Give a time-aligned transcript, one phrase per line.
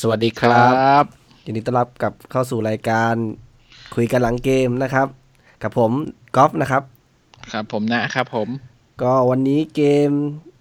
[0.00, 0.68] สวัสดีครั
[1.02, 1.04] บ
[1.44, 3.14] ยินดีต้อนรับกลับเข้าสู่รายการ
[3.94, 5.06] คุยกันหลังเกมนะครับ
[5.62, 5.92] กับผม
[6.36, 6.82] กอล์ฟนะครับ
[7.52, 8.48] ครับผมนะครับผม
[9.02, 10.10] ก็วันนี้เกม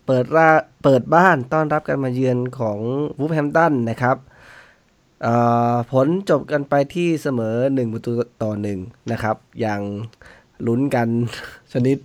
[0.05, 0.49] เปิดรา
[0.83, 2.79] เปิดบ้านต้อนรับการมาเยือนของ
[3.19, 4.17] วูฟแฮมตันนะครับ
[5.23, 5.33] เอ่
[5.71, 8.11] อผลจบกันไปที่เสมอ1ประตู
[8.43, 8.79] ต่อหนึ่ง
[9.11, 9.81] นะครับ อย่าง
[10.67, 11.07] ลุ้นกัน
[11.73, 11.97] ชนิด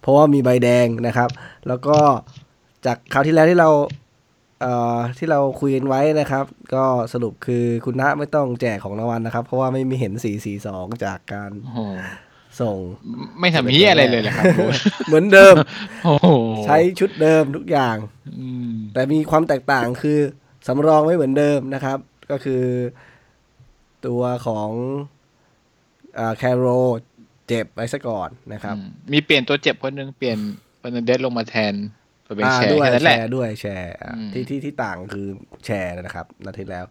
[0.00, 1.30] เพราะว่ามีใบแดงนะครับ
[1.68, 1.96] แล้วก็
[2.86, 4.07] จากคราวที่แล้วที่เราเอ่อ
[5.18, 6.44] ที่เราคุยกันไว้นะครับ
[6.74, 10.12] ก็สรุปคือคุณณะไม่ต้องแจกของรางวัลนะครับ เพราะว่าไม่มีเห็น
[10.58, 11.80] 442จากการโอ้โห
[12.60, 12.76] ส่ง
[13.40, 14.44] ไม่ทำเฮียอะไรเลยเหรอครับ
[15.06, 15.54] เหมือนเดิม
[16.04, 16.28] โอ้โห
[16.64, 17.96] ใช้ชุดเดิมทุกอย่าง
[18.38, 20.18] อืมแต่มีความแตกต่างคือ
[20.66, 21.98] สำรองไม่เหมือนเดิมนะครับ
[22.30, 22.62] ก็คือ
[24.06, 24.70] ตัวของ
[26.36, 26.66] แคโร
[27.46, 30.38] เจ็บไปซะก่อนนะครับอืมมีเปลี่ยนตัวเจ็บคนหนึ่งเปลี่ยน
[30.80, 31.74] ฟนเดสลงมาแทน
[32.28, 35.26] ตัวเป็นอ่าแชร์ด้วยแค่นั้นแชแหละร์ด้วยแชร์อะอืมที่ที่ที่ต่างคือ
[35.64, 36.86] แชร์นะครับนาทีแล้ว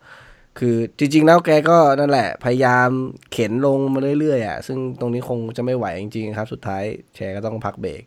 [0.59, 2.89] คือจริง ๆ แล้วแกก็นั่นแหละ พยายาม
[3.31, 6.83] เข็นลงมาเรื่อยๆอะซึ่งตรงนี้คงจะไม่ไหวจริงๆครับ สุดท้าย
[7.15, 8.03] แชร์ก็ต้องพักเบรก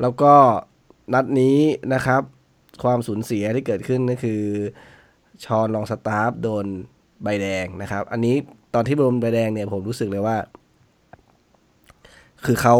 [0.00, 0.34] แล้วก็
[1.14, 1.58] นัดนี้
[1.94, 2.22] นะครับ
[2.82, 4.42] ความสูญเสียที่เกิดขึ้นก็คือ
[5.44, 6.66] ชอนลองสตาฟโดน
[7.22, 8.34] ใบแดงนะครับ อันนี้
[8.74, 10.36] ตอนที่โดนใบแดงเนี่ยผมรู้สึกเลยว่า
[12.44, 12.76] คือเขา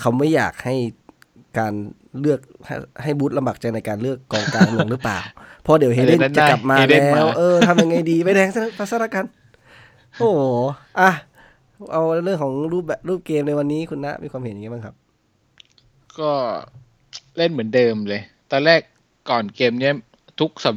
[0.00, 0.74] เขาไม่อยากให้
[1.58, 1.72] การ
[2.20, 5.18] เลือกให้ให้บูธลำบากใจในการเลือกกองกลางลงหรือเปล่า
[5.62, 9.24] เพราะเดี๋ยวเฮเดนจะกลับมาแล้วเออทำยังไงดีใบแดงซะพัสละกัน
[10.18, 10.42] โอ้โห
[11.00, 11.10] อะ
[11.92, 14.94] เอาเรื่องของรูปแบบรูปเกมในวันนี้คุณนะมีความเห็นยังไงบ้างครับ
[16.18, 16.30] ก็
[17.36, 18.80] เล่นเหมือนเดิมเลย ตอนแรก
[19.30, 19.94] ก่อนเกมเนี้ย
[20.40, 20.76] ทุกสัป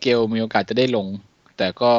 [0.00, 1.06] เกลมีโอกาสจะได้ลง
[1.56, 1.92] แต่ก็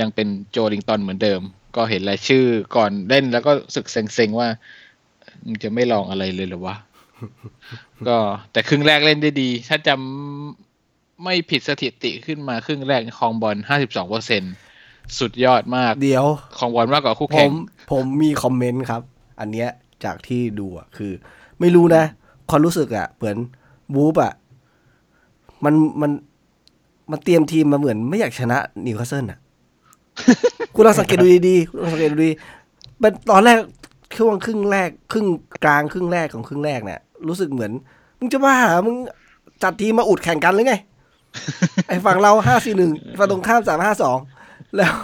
[0.00, 1.40] ยังเป็นโจลิงตันเหมือนเดิม
[1.76, 2.44] ก็เห็นรายชื่อ
[2.76, 4.48] ก่อนเล่นแล้วก็รู้สึกเซ็งๆว่า
[5.44, 6.76] มึงจะไม่ลองอะไรเลยเหรือวะ
[8.08, 8.16] ก็
[8.52, 14.42] แต่ครึ่งแรกเล่นได้ดี ถ้าจำไม่ผิดสถิติขึ้นมาครึ่งแรกครองบอลห้าสิบสองเปอร์เซ็น
[15.18, 16.26] สุดยอดมาก เดี๋ยว
[16.58, 17.54] ครองบอลมากกว่าคู่ผแข่งม
[17.90, 19.02] ผมมีคอมเมนต์ครับ
[19.40, 19.68] อันเนี้ย
[20.04, 21.12] จากที่ดูอะคือ
[21.60, 22.04] ไม่รู้นะ
[22.50, 23.36] ความรู้สึกอะ เหมือน
[23.94, 24.32] วูฟอะ
[25.64, 26.10] มันมัน
[27.10, 29.39] มันเตรียมทีมมาเหมือนไม่อยากชนะนิวคาสเซิลอะ
[30.74, 32.30] คุณลองสังเกตดูดีๆคุณลองสังเกตดูดี
[33.00, 33.58] เป็นตอนแรก
[34.18, 35.26] ช่วงครึ่งแรก ครึ่ง
[35.64, 37.72] กลางครึ่งแรกของครึ่งแรกเนี่ยรู้สึกเหมือน
[38.18, 38.96] มึงจะบ้าเหรอมึง
[39.62, 40.74] จัดทีมมาอุดแข่งกันหรือไง
[41.88, 44.18] ไอ้ฝั่งเราห้าสี่หนึ่งฝั่งตรงข้ามสามห้าสอง
[44.76, 44.94] แล้ว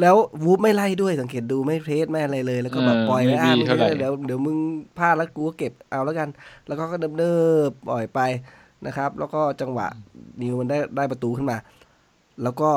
[0.00, 4.56] แล้ววูฟไม่ไล่ด้วยสังเกตดูไม่เพรสไม่อะไรเลย แล้วก็แบบเออปล่อยไว้ไม่อะดีมึงเท่าไหร่เดี๋ยวเดี๋ยวมึง
[4.98, 6.28] พลาดแล้วกูก็เก็บเอาแล้วกัน
[6.66, 7.36] แล้วก็ก็เดิ
[7.68, 8.20] บๆปล่อยไป
[8.86, 9.86] นะครับ แล้วก็จังหวะ
[10.40, 11.56] นิวมันได้ได้ประตูขึ้นมา
[12.42, 12.70] แล้วก็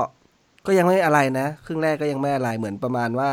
[0.65, 3.31] ก็ยังไม่อะไรนะ ครึ่งแรกก็ยังไม่อะไรเหมือนประมาณว่า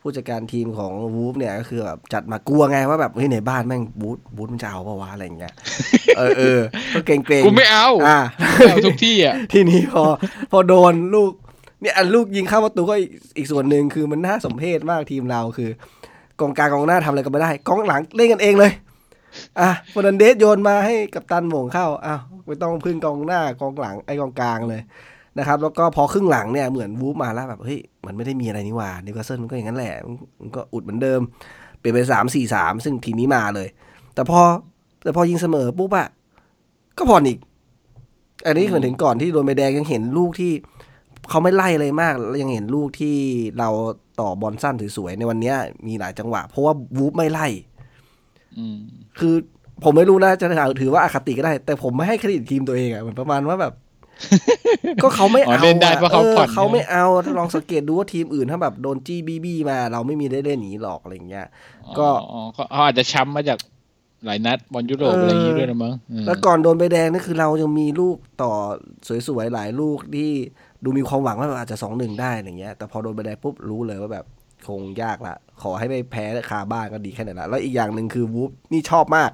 [0.00, 5.54] ผู้จัดการทีมของวูฟเนี่ยก็คือแบบจัดมากลัวไงว่าแบบเฮ้ยในบ้านแม่งบูธบูธมันจะเอาปะวะอะไรอย่างเงี้ย
[6.18, 6.60] เออเออ
[6.94, 8.18] ก็เกรงเกรงกูไม่เอาอ่า
[8.56, 10.04] ไม่เอาทุกที่อะทีนี้พอ
[10.50, 11.30] พอโดนลูก
[11.80, 15.70] เนี่ยอันลูกยิงเข้าประตูก็อีกอีกส่วนหนึ่งคือมันน่าสมเพชมากทีมเราคือ
[16.40, 18.72] กองกลางกองหน้าทำอะไรก็ไม่ได้กองหลังเล่นกันเองเลย
[19.60, 24.80] อะ Fernandez โยนมาให้กัปตันโหม่งเข้าอ้าวไม่ต้องพึ่งกองหน้ากองหลังไอ้กองกลางเลย
[25.38, 31.20] นะครับ แล้วก็พอครึ่งหลังเนี่ยเหมือนวูฟมาแล้วแบบเฮ้ยมันไม่ได้มีอะไรนี่หว่านิวคาสเซิลมันก็อย่างนั้นแหละ มันมันก็อุดเหมือนเดิม
[31.78, 33.68] เปลี่ยนเป็นสามสี่สามซึ่งทีมนี้มาเลย
[34.14, 34.40] แต่พอ
[35.02, 36.08] แต่พอยิงเสมอปุ๊บอะ
[36.98, 37.38] ก็ผ่อนอีก
[38.46, 40.52] อันนี้เหมือนถึงก่อนที่โดนใบแดงยังเห็นลูกที่
[41.30, 43.16] เขาไม่ไล่เลยมากแล้วยังเห็นลูกที่
[43.58, 43.68] เรา
[44.20, 45.56] ต่อบอลสั้นสวยๆในวันเนี้ย
[45.86, 47.46] มีหลายจังหวะ เพราะว่าวูฟไม่ไล่
[48.58, 48.78] อืม
[49.18, 49.34] คือ
[49.84, 50.46] ผมไม่รู้นะจะ
[50.80, 53.72] ถือว่าอาคติก็ได้ แต่ผมไม่ให้เครดิตทีมตัวเองอะเหมือนประมาณว่าแบบ
[55.02, 61.46] ก็เขาไม่อ๋อเอาเล่นได้เพราะเขาออผ่อนเขาไม่เอาถ้าลองสังเกตดูว่าทีมอื่นถ้าแบบโดนจี้บี้บี้มา เราไม่มีได้เล่นหนีหรอกอะไรอย่างเงี้ย
[61.98, 63.58] ก็อ๋อเขาเขาอาจจะช้ำมาจาก
[64.24, 68.52] หลายนัดบอลยุโรปเออออะไรอย่างงี้ด้วยนะมั้งอืมแล้วก่อนโดนใบแดงนี่คือเรายังมีลูกต่อ
[69.28, 70.30] สวยๆหลายลูกที่
[70.84, 74.24] ดูมีความหวังว่าอาจจะสองหนึ่งได้อะไรเงี้ย แต่พอโดนใบแดงปุ๊บรู้เลยว่าแบบ
[74.66, 79.30] คงยากละ ขอให้ไม่แพ้คาบ้านก็ดีแค่ไหนละ แล้วอีกอย่างหนึ่งคือวูฟนี่ชอบมาก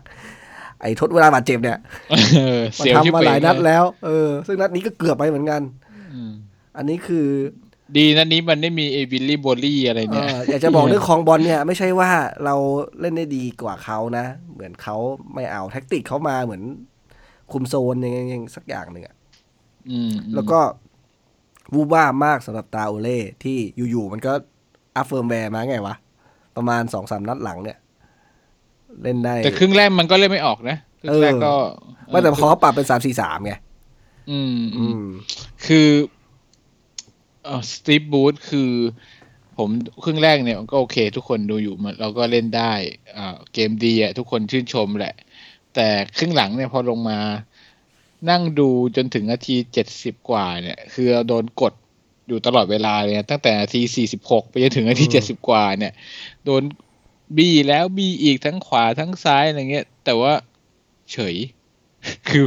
[0.81, 1.79] ไอ้ทดเวลาบาดเจ็บเนี่ย
[2.11, 5.63] เออมันเสียวชิบทำมาหลายนัดเป๋งแล้ว เออ ซึ่งนัดนี้ก็เกือบไปเหมือนกัน
[6.15, 6.33] อืม
[6.77, 7.29] อันนี้คือ
[7.97, 12.11] ดีนัดนี้มันไม่มีเอวิลลี่โบลี่อะไรเอเนี่ยออยากจะบอกเรื่องของบอลเนี่ย ไม่ใช่ว่า
[12.45, 12.55] เรา
[13.01, 14.97] เล่นได้ดีกว่าเขานะ เหมือนเขา
[15.35, 16.63] ไม่เอาแท็กติกเขามาเหมือน
[17.53, 19.15] คุมโซนยังยังสักอย่างหนึ่งอะ
[19.91, 20.61] อืมแล้วก็
[21.75, 23.59] วูบว่ามากสำหรับตาโอเล่ที่
[23.91, 24.33] อยู่ๆมันก็
[24.97, 25.95] อัพเฟิร์มแวร์มาไงวะ
[26.57, 27.79] ประมาณสองสามนัดหลังเนี่ย
[29.03, 31.55] เล่นได้ แต่ครึ่งแรกมันก็เล่นไม่ออกนะครึ่งแรกก็
[32.11, 33.53] ไม่แต่พอเขาปรับเป็นสามสี่สามไง
[34.31, 35.05] อืมอือืมม
[35.67, 35.89] คือ
[37.45, 38.71] เออสตีฟบูธคือ
[39.57, 39.69] ผม
[40.05, 42.73] ครึ่งแรกเนี่ยก็โอเค ทุกคนดูอยู่มันเราก็เล่นได้
[43.17, 45.15] อ่าเกมดีอะทุกคนชื่นชมแหละ
[45.75, 47.19] แแต่ครึ่งหลังเนี่ยพอลงมา
[48.31, 51.73] นั่งดูจนถึงนาทีเจ็ดสิบกว่า เนี่ย คือเราโดนกด
[52.29, 55.93] อยู่ตลอดเวลาเลยนะตั้งแต่นาทีสี่สิบหกไปจนถึงนาทีอืเจ็ดมสิบกว่าเนี่ย
[56.45, 56.63] โดน
[57.37, 60.33] บี้แล้วบี้อีกทั้งขวาทั้งซ้ายอะไรเงี้ย แต่ว่า
[61.13, 61.37] เฉย
[62.29, 62.45] คือ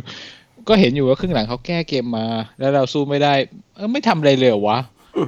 [0.67, 2.27] ก็เห็นอยู่ว่าครึ่งหลังเขาแก้เกมมา
[2.59, 3.33] แล้วเราสู้ไม่ได้
[3.75, 4.79] เออไม่ทำอะไรเลยเหรอวะ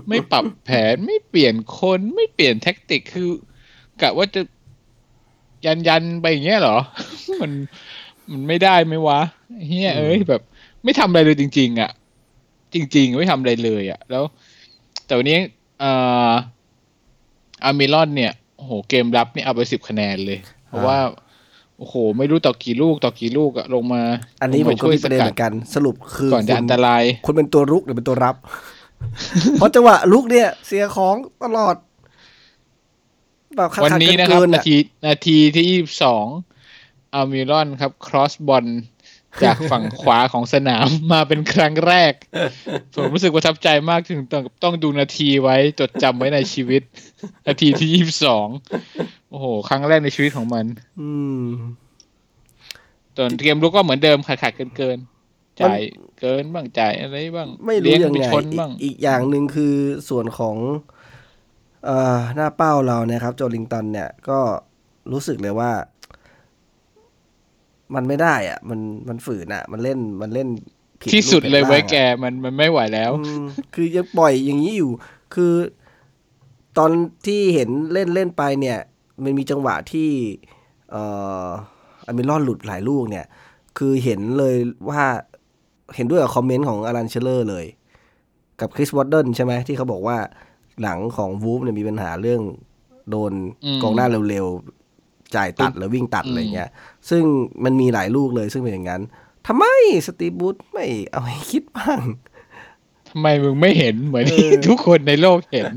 [0.10, 3.30] ไม่ปรับแผนไม่เปลี่ยนคนไม่เปลี่ยนแท็กติกคือ
[4.02, 4.42] กะว่าจะ
[5.66, 6.78] ยันยันๆไปอย่างเงี้ยเหรอ
[7.42, 7.52] มัน
[8.32, 9.20] มันไม่ได้ไหมวะ
[9.68, 10.42] เฮียเอ้ยแบบ
[10.84, 11.92] ไม่ทำอะไรเลยจริง ๆ อะ
[12.74, 14.24] จริง ๆ ไม่ทำอะไรเลย อะ แล้ว
[15.06, 15.40] แต่วันนี้
[15.80, 15.92] เอ่
[16.30, 16.32] อ
[17.64, 18.34] Almirón เนี่ย
[18.64, 20.98] โอ้โหเกมรับนี่เอาไปสิบคะแนนเลย เพราะว่า
[21.78, 24.02] โอ้โห ไม่รู้ต่อกี่ลูกต่อกี่ลูกอะลงมา
[24.42, 28.36] อันนี้ลผงมก็มีประเด็นเหมือนกัน สรุปคือก่อนจะคุณอันตรายคุณเป็นตัวรุกหรือเป็นตัวรับ
[29.60, 31.76] เพราะจังหวะลุกเนี่ย เสียของตลอด
[33.56, 34.76] แบบขาดวันๆนี้นะครับเกินๆนาอะที
[35.08, 36.26] นาทีที่ยี่สอง
[37.14, 38.66] อามิรอนครับ ครอสบอล
[39.44, 42.14] จากฝั่งขวาของสนามมาเป็นครั้งแรก
[42.94, 46.82] ผมรู้สึกประทับใจมากถึงต้องต้องดูนาทีไว้จดจำไว้ในชีวิต
[47.48, 48.48] นาทีที่ยี่สอง
[49.30, 50.66] โอ้โห ครั้งแรกในชีวิตของมัน
[51.02, 51.12] อื
[51.44, 51.46] ม
[53.18, 55.80] ส่วนเกมลุกก็เหมือนเดิมขาดขาดเกินเกินๆจ่าย
[56.20, 59.76] เกินบ้างจ่ายอะไรบ้างไม่รู้เลี้ยงยังไปไงชนบ้างอีกอีกอย่างหนึ่งคือ
[60.10, 60.56] ส่วนของ
[61.86, 64.40] เอ่อหน้าเป้าเราเนี่ยครับ โจลิงตันเนี่ยก็
[65.12, 65.72] รู้สึกเลยว่า
[67.96, 70.48] มันไม่ได้อะ มันมันฝืนอะ มันเล่นมันเล่น
[71.02, 73.44] ผิดที่สุดรูปเลยผิไว้ร่างอะแกมันมันไม่ไหวแล้วอืม
[73.74, 74.92] คือยังปล่อยอย่างนี้อยู่
[75.34, 75.54] คือ
[76.78, 76.92] ตอน
[77.26, 78.80] ที่เห็นเล่นเล่นไปเนี่ย
[79.24, 80.10] มันมีจังหวะที่
[80.92, 81.04] เอ่
[81.46, 81.48] อ
[82.06, 83.26] Almirón หลุดหลายลูกเนี่ย
[83.78, 84.56] คือเห็นเลย
[84.90, 85.04] ว่า
[85.96, 87.66] เห็นด้วยกับคอมเมนต์ของ Alan Shearer เลย
[88.62, 90.18] กับ Chris Waddle ใช่ไหมที่เขาบอกว่า
[90.82, 92.42] หลังของวูฟเนี่ยมีปัญหาเรื่อง
[93.10, 93.32] โดน
[93.66, 94.83] อืมกองหน้าเร็วๆ
[95.36, 96.70] จ่ายตัดหรือวิ่งตัดอืมอะไรเงี้ย
[97.10, 97.24] ซึ่ง
[97.64, 99.02] มันมีหลายลูกเลยซึ่งเป็นอย่างนั้น
[99.48, 99.66] ทำไม
[100.08, 102.02] สตีฟบูธไม่เอาให้คิดบ้าง
[103.10, 105.72] ทำไมมึงไม่เห็นเหมือนเอที่อทุกคนในโลกเห็น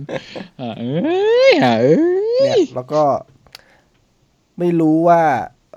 [0.61, 0.95] อ่าเอ้
[1.51, 3.03] ยอ่าเอ้ยเนี่ยแล้วก็
[4.59, 5.23] ไม่รู้ว่า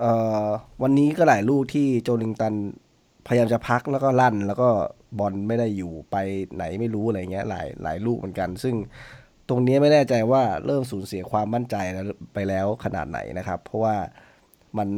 [0.00, 0.12] เอ่
[0.44, 0.46] อ
[0.82, 2.54] วันนี้ก็หลายลูกที่โจลิงตัน
[3.26, 4.68] พยายามจะพักแล้วก็ลั่น แล้วก็
[5.18, 6.16] บอลไม่ได้อยู่ไป
[6.54, 8.74] ไหนไม่รู้อะไรเงี้ยหลายหลายลูกเหมือนกัน ซึ่ง
[9.50, 12.04] ตรงนี้ไม่แน่ใจว่าเริ่มสูญเสียความมั่นใจแล้ว
[12.34, 13.96] ไปแล้วขนาดไหนนะครับ เพราะว่า
[14.78, 14.88] มัน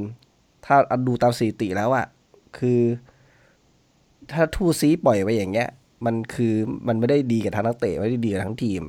[0.65, 0.77] ถ้า
[1.07, 2.07] ดูตามสถิติแล้วอะ
[2.59, 2.81] คือ
[4.33, 5.69] ถ้าทูซีปล่อยไปอย่างเงี้ย
[6.07, 6.55] มันคือ
[6.89, 8.83] มันไม่ได้ดีกับทั้งนักเตะไม่ได้ดีกับทั้งทีม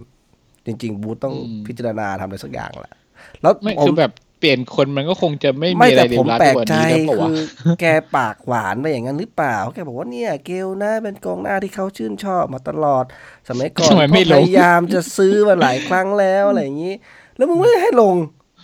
[0.66, 2.96] จริง ๆ บูธต้องอืมพิจารณาทำอะไรสักอย่างแหละ
[3.42, 7.30] แล้วไม่ผมคือแบบเปลี่ยนคนมันก็คงจะไม่มีไม่อะไรแต่เลผวมร้ายแปลกกว่าใจนี้แล้วเปล่าวะ
[7.62, 7.86] คือแก
[8.16, 13.06] ปากหวานไปอย่างนั้นหรือเปล่า แกบอกว่าเนี่ยเกลนะเป็นกองหน้าที่เขาชื่นชอบมาตลอด
[13.50, 16.94] สมัยก่อนทำไมไม่ก็ลพงยายามจะซื้อมาหลายครั้งแล้วอะไรอย่างนี้
[17.38, 18.16] แล้วมึงไม่ให้ลง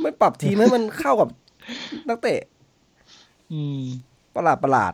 [0.02, 1.30] ไม่ปรับทีมให้มันเข้ากับ
[2.10, 2.42] นักเตะ
[3.52, 3.82] อืม
[4.36, 4.94] ประหลาดประหลาด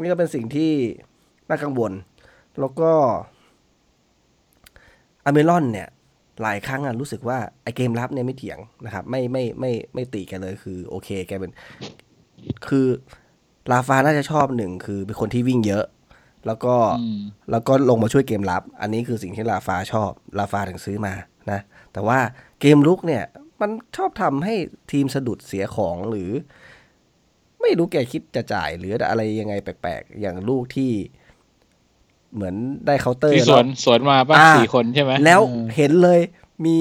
[0.00, 0.72] นี่ก็เป็นสิ่งที่
[1.48, 1.92] น่ากังวล
[2.60, 2.92] แล้วก็
[5.24, 5.88] อเมรอนเนี่ย
[6.42, 11.52] หลายครั้งอะรู้สึกว่าไอเกมรับเนี่ยไม่เถียงนะครับ ไม่ไม่ไม่ไม่ตีกันเลยคือโอเคแกเป็น
[12.68, 12.86] คือ
[13.70, 15.84] ลาฟาน่าจะชอบหนึ่งคือเป็นคนที่วิ่งเยอะ
[16.46, 21.14] แล้วก็อืมแล้วก็ลงมาช่วยเกมรับ อันนี้คือสิ่งที่ลาฟาชอบRafa ถึงซื้อมา
[21.50, 21.60] นะ
[21.92, 22.18] แต่ว่า
[22.60, 23.24] เกมรุกเนี่ย
[23.60, 24.54] มันชอบทำให้
[24.92, 26.30] ทีมสะดุดเสียของหรือ
[27.60, 30.92] ไม่รู้แกคิดจะจ่ายหรืออะไรยังไงแปลกๆ อย่างลูกที่
[32.36, 32.54] เหมือน
[32.86, 36.20] ได้เคาน์เตอร์ที่สวนสวนมาป่ะอ่าสี่คนใช่ไหมแล้วเออเห็นเลย
[36.64, 36.76] มี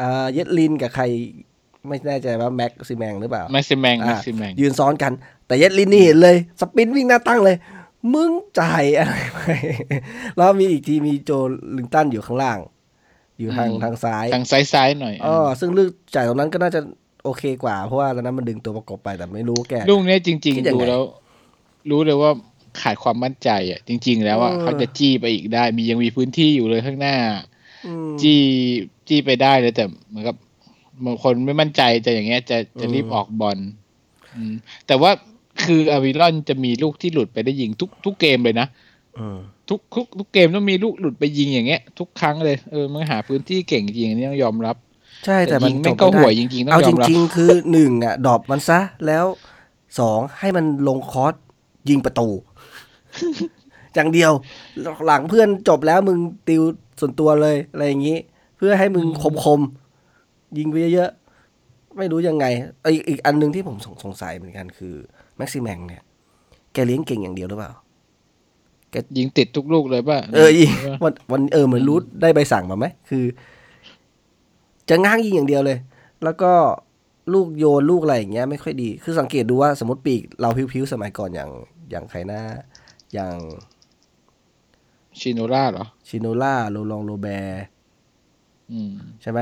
[0.00, 1.04] อ่า Yedlin กับใคร
[1.88, 5.12] ไม่แน่ใจว่า Maximin หรือเปล่า Maximin อ่า Maximin ยืนซ้อนกัน
[5.46, 7.56] แต่ Yedlin นี่เห็นเลย sprint วิ่งหน้าตั้งเลย
[8.14, 9.38] มึงจ่ายอะไรไป
[10.36, 11.30] แล้วมีอีกทีมีโจ
[11.76, 12.58] ลิงตันอยู่ข้างล่าง
[13.38, 16.80] อยู่ทางทางซ้ายทางซ้ายๆหน่อยอ๋อซึ่งเลือกจ่ายตรงนั้นก็น่าจะ
[17.24, 21.02] โอเคกว่า เพราะว่าตอนนั้นมันดึงตัวประกบไปแต่ไม่รู้แกลูกเนี้ยจริงคิดยังๆไงดูแล้ว
[21.90, 22.30] รู้เลยว่า
[22.80, 27.16] ขาดความมั่นใจอะ จริง ๆ แล้วอะเออเขาจะจี้ไปอีกได้ มียังมีพื้นที่อยู่เลยข้างหน้า
[27.86, 28.42] อืมจี้
[29.08, 30.36] จี้ไปได้เลยแต่เหมือนกับ
[31.04, 33.58] บางคนไม่มั่นใจจะอย่างเงี้ย จะจะรีบอืมออกบอล
[34.36, 34.54] อืม
[34.86, 35.10] แต่ว่า
[35.64, 38.66] คืออาวิลอนจะมีลูกที่หลุดไปได้ยิงทุกทุกเกมเลยนะ
[39.18, 44.76] อืมทุกทุกทุกเกมต้องมีลูกหลุดไปยิงอย่างเงี้ย ทุกครั้งเลยเออมันหาพื้นที่เก่งจริงอันนี้ต้องยอมรับ
[45.24, 49.26] ใช่แต่มันยิงจแม่งบก็ไม่ห่วยได้จริงๆต้องเอายจอมรับริง ๆ คือหนึ่งอะดรอปมันซะแล้ว
[49.98, 51.34] สองให้มันลงคอร์ส
[51.88, 52.28] ยิงประตู
[53.94, 54.32] อย่างเดียว
[55.06, 56.62] หลังเพื่อนจบแล้วมึงติว
[57.00, 58.18] ส่วนตัวเลยอะไรอย่างนี้
[58.56, 62.46] เพื่อให้มึงคมคมๆยิงไปเยอะๆไม่รู้ยังไง
[62.82, 64.94] ไอกอีกอันหนึงที่ผมสงสงสัยเหมือนกันคือ
[65.36, 66.02] แม็กซิแมงเนี่ย
[66.72, 67.72] แกเลี้ยงเก่งอย่างเดียวหรือเปล่า
[69.18, 70.70] ยิงติดทุกลูกเลยป่ะเออยิง
[71.02, 73.24] วันวันเออเหมือนรู้ได้ใบสั่งมาไหมคือ
[74.88, 75.78] จะง้างยิงอย่างเดียวเลย
[76.24, 76.52] แล้วก็
[77.32, 81.50] ลูกโยนลูกอะไรอย่างเงี้ยไม่ค่อยดี คือสังเกตดูว่าสมมติปีกเราพิ้วๆสมัยก่อนอย่าง
[81.90, 82.40] อย่างใครนะ
[83.12, 83.36] อย่าง
[85.20, 87.64] ชิโนราเหรอชิโนล่าโรลองโรแบร์
[88.72, 89.40] อืมใช่ไหม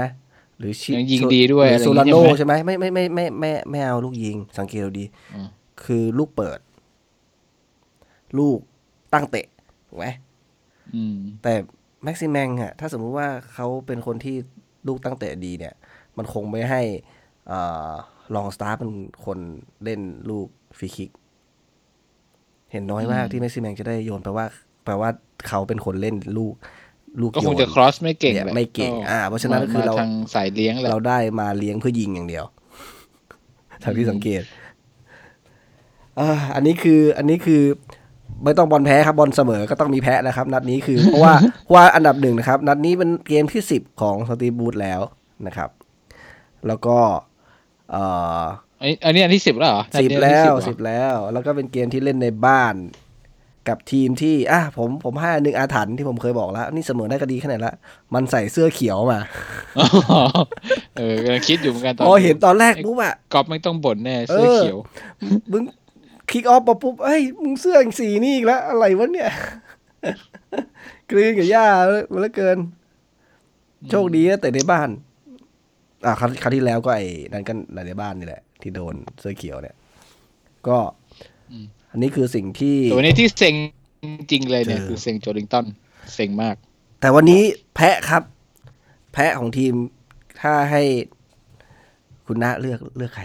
[0.59, 5.49] หรือชิยังยิงดีด้วยหรืออะไรอโซย่างงี้ลาโนใช่ไหมใช่ไหมไม่ไม่ไม่ไม่ไม่ไม่เอาลูกยิง สังเกตดูดีอืม
[5.85, 6.59] คือลูกเปิด
[8.39, 8.59] ลูก
[9.13, 9.47] ตั้งเตะ
[9.89, 10.07] ถูกไหม
[10.95, 11.55] อืมแต่
[12.05, 14.37] แม็กซิแมงอะถ้าสมมุติว่าเขาเป็นคนที่
[14.87, 15.75] ลูกตั้งเตะดีเนี่ย
[16.17, 16.83] มันคงไม่ให้
[18.35, 18.91] ลองสตาร์เป็น
[19.27, 19.39] คน
[19.85, 20.47] เล่นลูก
[20.79, 21.11] ฟรีคิก
[22.73, 24.47] เห็นน้อยมากอืมที่แม็กซิแมงจะได้โยนแปลว่า
[24.85, 25.11] แปลว่า
[25.49, 26.55] เขาเป็นคนเล่นลูก
[27.21, 32.45] ลูกก็โยคงนจะครอสไม่เก่งเนี่ยแหละไม่เก่ง อ่า เพราะฉะนั้นก็คือมเราทางสายเลี้ยงแหละเราได้มาเลี้ยงเพื่อยิงอย่างเดียว
[33.83, 34.43] ทางที่สังเกต
[36.19, 37.63] อ่าอันนี้คือ อันนี้คือ
[38.45, 41.35] ไม่ต้องบอลแพ้ครับบอลเสมอก็ต้องมีแพ้นะครับ นัดนี้คือเพราะว่า
[41.65, 45.01] เพราะว่าอันดับหนึ่งนะครับ นัดนี้เป็นเกมที่สิบของสตีบูธแล้ว
[45.47, 45.71] นะครับ
[46.67, 46.99] แล้วก็
[47.91, 48.05] เอ่
[48.41, 48.43] อ
[48.81, 52.75] อันนี้อันนี้อันที่สิบแล้วเหรอสิบอันนี้แล้วอันที่สิบเหรอแล้ว แล้วก็เป็นเกมที่เล่นในบ้าน
[53.69, 57.75] กับทีมที่อะผมผมให้อันหนึ่งอาถรรพ์ที่ผมเคยบอกแล้ว นี่เสมอได้ก็ดีแค่ไหนละ
[58.15, 59.21] มันใส่เสื้อเขียวมา
[59.79, 59.87] อ๋อ
[60.99, 64.79] เออกำลังคิดอยู่เหมือนกันตอนพอเห็นตอนแรกปุ๊บอะก๊อฟไม่ต้องบ่นแน่เสื้อเออเขียว
[65.53, 65.63] มึง
[66.31, 69.31] คิกออฟมาปุ๊บเอ้ยมึงเสื้ออย่างสีนี่อีกแล้วอะไรวะเนี่ย
[71.11, 71.67] กลืนกับหญ้า
[72.13, 72.59] มาแล้วเกิน
[73.91, 74.89] โชคดีนะแต่ในบ้าน
[76.05, 77.53] อ่าครั้งครั้งที่แล้วก็ไอ้นั่นก็
[77.87, 79.77] ในบ้านนี่แหละ ที่โดนเสื้อเขียวเนี่ย
[80.69, 80.79] ก็
[81.51, 83.55] อืมอันนี้คือสิ่งที่แต่วันนี้ที่เซ็ง
[84.31, 85.67] จริงๆเลยเนี่ยเจอคือเซ็งโจลิงตัน
[86.15, 86.57] เซ็งมาก
[87.01, 87.43] แต่วันนี้
[87.75, 88.23] แพะครับ
[89.13, 89.75] แพะของทีม
[90.41, 90.83] ถ้าให้
[92.27, 93.25] คุณณะเลือกเลือกใคร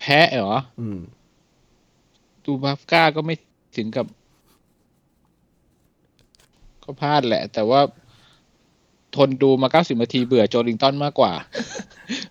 [0.00, 0.98] แพ้เหรออืม
[2.44, 3.34] ดูบัฟก้าก็ไม่
[3.76, 4.06] ถึงกับ
[6.82, 7.80] ก็พลาดแหละ แต่ว่า
[9.18, 11.32] ทนดูมาเก้าสิบนาทีเบื่อโจลิงตันมากกว่า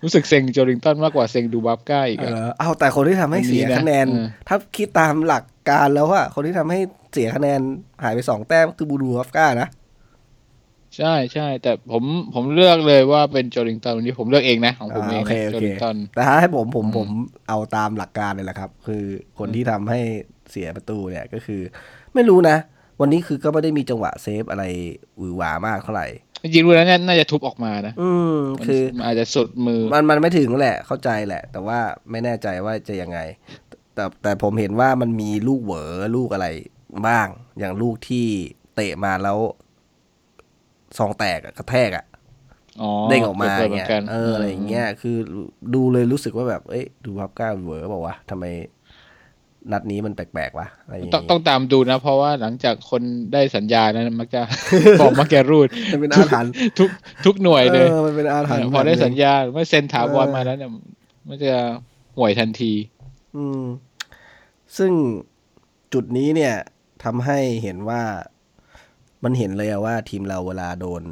[0.02, 6.80] รู้สึกเซ็งโจลิงตันมากกว่าเซ็งดูบัฟก้าอีกเออะอเอาแต่คนที่ทำให้เสียวันนี้นะคะแนนเออถ้าคิดตามหลักการแล้วว่าคนที่ทำให้
[7.12, 7.60] เสียคะแนน
[8.02, 9.68] หายไปสองแต้มคือบูดูอัฟก้านะ
[10.96, 12.04] ใช่ใช่แต่ผม
[12.34, 17.08] ผมเลือกเลยว่าเป็นโจลิงตันวันนี้ผมเลือกเองนะของผมเองโอเคนะโอโจเคลิงตันแต่ถ้าให้ผมผมอืมผม
[17.48, 19.02] เอาตามหลักการเลยแหละครับ คือ
[19.38, 20.00] คนที่ทำให้
[20.50, 21.60] เสียประตูเนี่ยก็คือ
[22.14, 22.56] ไม่รู้นะ
[23.00, 24.64] วันนี้คือก็ไม่ได้มีจังหวะเซฟอะไร
[25.16, 26.06] หวือหวามากเท่าไหร่
[26.42, 31.78] จริงๆรู้แล้วเนี่ยน่าจะทุบออกมานะ อืมมันคือมันอาจจะสุดมือ มันมันไม่ถึงแหละเข้าใจแหละ แต่ว่า
[32.10, 33.18] ไม่แน่ใจว่าจะยังไง
[33.94, 36.46] แต่แต่ผมเห็นว่ามันมีลูกเหวอลูกอะไร
[37.06, 37.28] บ้าง
[37.58, 38.26] อย่างลูกที่
[38.74, 39.38] เตะมาแล้ว
[40.98, 42.04] ซองแตกอะกระแทกอะ
[42.82, 45.16] อ๋อเด้งออกมาเปิดๆหเงี้นยกันเอออะไรอย่างเงี้ยคือ
[45.74, 48.44] ดูเลยรู้สึกว่าแบบเอ้ยดูพับก้าเหวอบอกว่าทำไม
[49.72, 54.42] นัดนี้มันแปลกๆวะอะไรอย่างต้องเงี้ต้องตามดูนะ เพราะว่าหลังจากคนได้สัญญานั้น มักจะ
[55.00, 56.90] บอกมักจะรูดมันเป็นอาถรรพ์ทุก
[57.24, 60.70] ทุกหน่วยเลยเออมันเป็นอาถรรพ์พอได้สัญแบบหนึ่งญาหรือว่าเซ็นถาวรเออมาแล้วเนี่ย
[61.28, 61.54] มันจะ
[62.16, 62.72] ห่วยทันที
[63.36, 63.62] อืม
[64.76, 64.92] ซึ่ง
[65.92, 66.54] จุดนี้เนี่ย
[67.04, 68.02] ทำให้เห็นว่า
[69.24, 71.02] มันเห็นเลยอะว่าทีมเราเวลาโดน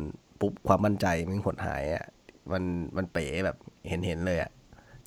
[0.41, 2.05] ปุ๊บความมั่นใจมันหดหายอะ
[2.53, 2.63] มัน
[2.97, 3.57] มันเป๋แบบ
[3.89, 4.51] เห็นเห็นเลยอะ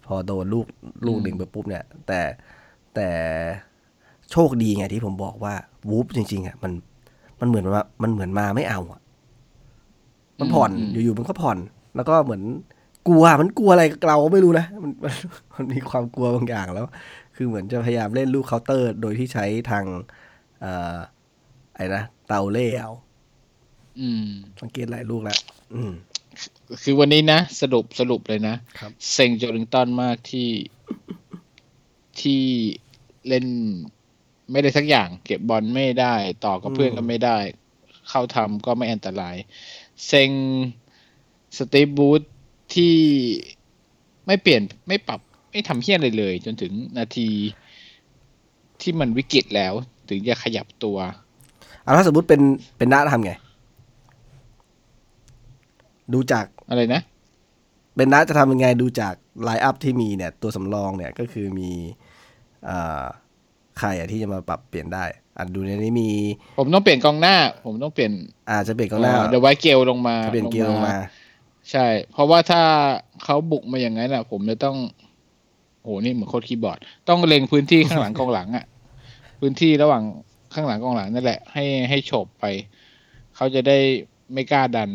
[0.07, 0.65] พอโดนลูก
[1.07, 2.21] ลูกหนึ่งไปปุ๊บเนี่ย แต่
[2.95, 3.09] แต่
[4.31, 5.53] โชคดีไงที่ผมบอกว่า
[5.89, 6.71] วูฟจริงๆอะมัน
[7.39, 9.01] มันเหมือนว่ามันเหมือนมาไม่เอาอะ
[10.39, 11.57] มันผ่อนอืมอยู่ๆมันก็ผ่อน
[11.95, 12.43] แล้วก็เหมือน
[13.07, 15.13] กลัวมันกลัวอะไรเราก็ไม่รู้นะมันมัน
[15.55, 16.85] มันมีความกลัวบางอย่างแล้ว
[17.35, 19.85] คือเหมือนจะพยายามเล่นลูกเคาน์เตอร์ โดยที่ใช้ทาง
[20.61, 20.97] เอ่อ
[21.75, 22.91] ไอ้นะเตาเล่เอา
[23.99, 24.27] อืม
[24.61, 25.39] สังเกตหลายลูกแล้ว
[25.75, 25.91] อืม
[26.83, 30.47] คือวันนี้นะ สรุปสรุปเลยนะครับเซ็งโจลิงตันมากที่
[32.21, 32.41] ที่
[33.27, 33.45] เล่น
[34.51, 37.37] ไม่ได้สักอย่าง เก็บบอลไม่ได้ ต่อกับเพื่อนก็ไม่ได้
[38.09, 39.35] เข้าทำก็ไม่อันตราย
[40.07, 40.31] เซ็ง
[41.57, 42.21] สตีฟบูธ
[42.73, 42.95] ที่
[44.27, 45.19] ไม่เปลี่ยนไม่ปรับ
[45.51, 47.27] ไม่ทำเฮี้ยอะไรเลย จนถึงนาที
[48.81, 49.73] ที่มันวิกฤตแล้ว
[50.09, 50.97] ถึงจะขยับตัว
[51.83, 52.41] เอาถ้าสมมติเป็น
[52.77, 53.33] เป็นน้าทำไง
[56.13, 57.01] ดูจากอะไรนะ
[57.95, 62.08] เป็นน้าจะทำยังไงดูจากไลน์อัพที่มีเนี่ย ตัวสำรองเนี่ยก็คือมีเอ่อ
[63.79, 65.03] ใครอะที่จะมาปรับเปลี่ยนได้
[65.37, 66.09] อะดูในนี้มี
[66.57, 67.35] ผมต้องเปลี่ยนกองหน้า
[67.65, 68.11] ผมต้องเปลี่ยน
[68.49, 70.95] อาจจะเปลี่ยนกองหน้าเดอะไวเกลลงมาเปลี่ยนเกียร์ลงมา
[71.71, 72.61] ใช่ เพราะว่าถ้า
[73.23, 74.77] เขาบุกมาอย่างนั้นอะ ผมจะต้อง
[75.81, 78.65] โอ้โหนี่เหมือนโค้ดคีย์บอร์ด ต้องเล็งพื้นที่ข้างหลังกองหลังอะ
[79.39, 80.03] พื้นที่ระหว่าง
[80.53, 82.45] ข้างหลังกองหลังนั่นแหละ ให้ให้โฉบไป
[83.35, 83.77] เขาจะได้
[84.33, 84.89] ไม่กล้าดัน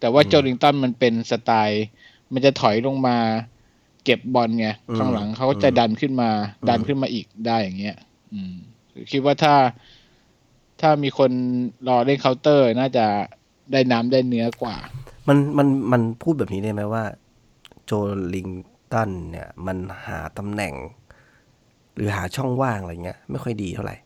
[0.00, 1.84] แต่ว่าอืมโจลิงตันมันเป็นสไตล์
[2.32, 3.18] มันจะถอยลงมา
[4.08, 7.96] เก็บบอลไงอืมข้างหลังเขาก็จะดันขึ้นมาอืมดันขึ้นมาอีกได้อย่างเงี้ย
[8.34, 8.54] อืม
[9.12, 9.54] คิดว่าถ้า
[10.80, 11.30] ถ้ามีคน
[11.88, 13.06] รอเล่นเคาน์เตอร์ น่าจะ
[13.72, 14.76] ได้น้ำได้เนื้อกว่า
[15.28, 17.04] มันมันมันพูดแบบนี้ได้ไหมว่า
[17.86, 20.74] Joelinton เนี่ย มันหาตำแหน่ง
[21.94, 23.96] หรือหาช่องว่างอะไรเงี้ย ไม่ค่อยดีเท่าไหร่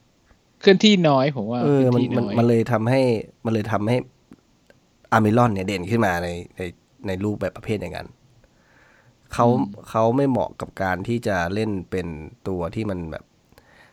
[0.61, 3.01] เคลื่อนที่น้อยผมว่าเออมันคลื่มันที่อยมันเลยทำให้
[3.45, 3.97] มันเลยทำให้
[5.13, 6.61] Almirón เนี่ยเด่นขึ้นมาในใน
[7.07, 8.09] ในรูปแบบประเภทอย่างนั้น
[9.35, 9.47] เขา
[9.91, 12.07] เขาไม่เหมาะกับการที่จะเล่นเป็น
[12.49, 13.25] ตัวที่มันแบบ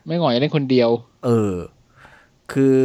[0.06, 0.90] ไม่หงอยเล่นคนเดียว
[1.24, 1.54] เออ
[2.52, 2.78] คือ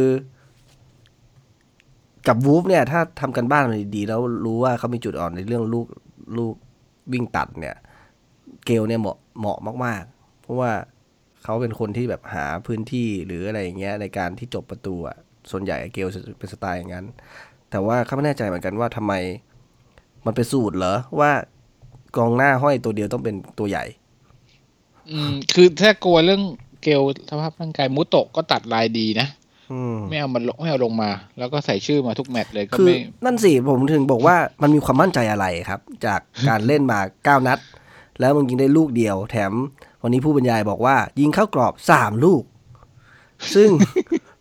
[2.28, 5.86] กับวูฟเนี่ย ถ้าทำกันบ้านมาดีๆแล้วรู้ว่าเขามีจุดอ่อนในเรื่องลูก
[6.38, 6.54] ลูก
[7.12, 7.76] วิ่งตัดเนี่ย
[8.64, 10.72] เกลเนี่ยเหมาะเหมาะมาก ๆ เพราะว่า
[11.42, 15.16] เขาเป็นคนที่แบบหาพื้นที่หรืออะไรอย่างเงี้ยในการที่จบประตูอะ
[15.50, 17.06] ส่วนใหญ่เกลจะเป็นสไตล์อย่างนั้น
[17.70, 19.12] แต่ว่าเขาไม่แน่ใจเหมือนกันว่าทำไม
[20.26, 21.30] มันเป็นสูตรเหรอว่า
[22.16, 23.84] กองหน้าห้อยตัวเดียวต้องเป็นตัวใหญ่
[25.10, 26.42] อืม คือถ้ากลัวเรื่อง
[26.82, 29.28] เกลสภาพร่างกายมุโตะก็ตัดลายดีนะ
[29.72, 37.58] อืมไม่เอามันลงไม่เอาลงมา แล้วก็ใส่ชื่อมาทุกแมตช์เลยก็คือไม่นั่นสิผมถึงบอกว่ามันมีความมั่นใจอะไรครับ จากการเล่นมาเก้านัด
[38.20, 39.52] แล้วมึงยิงได้ลูกเดียว แถม
[40.02, 42.42] วันนี้ผู้บรรยายบอกว่า ยิงเข้ากรอบสามลูก
[43.54, 43.70] ซึ่ง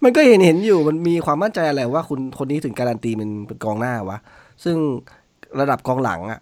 [0.04, 4.18] มันก็เห็นเห็นอยู่มันมีความมั่นใจอะไรว่าคุณคนนี้ถึงการันตีเป็นเป็นกองหน้าวะ
[4.64, 4.78] ซึ่ง
[5.60, 6.40] ระดับกองหลังอะ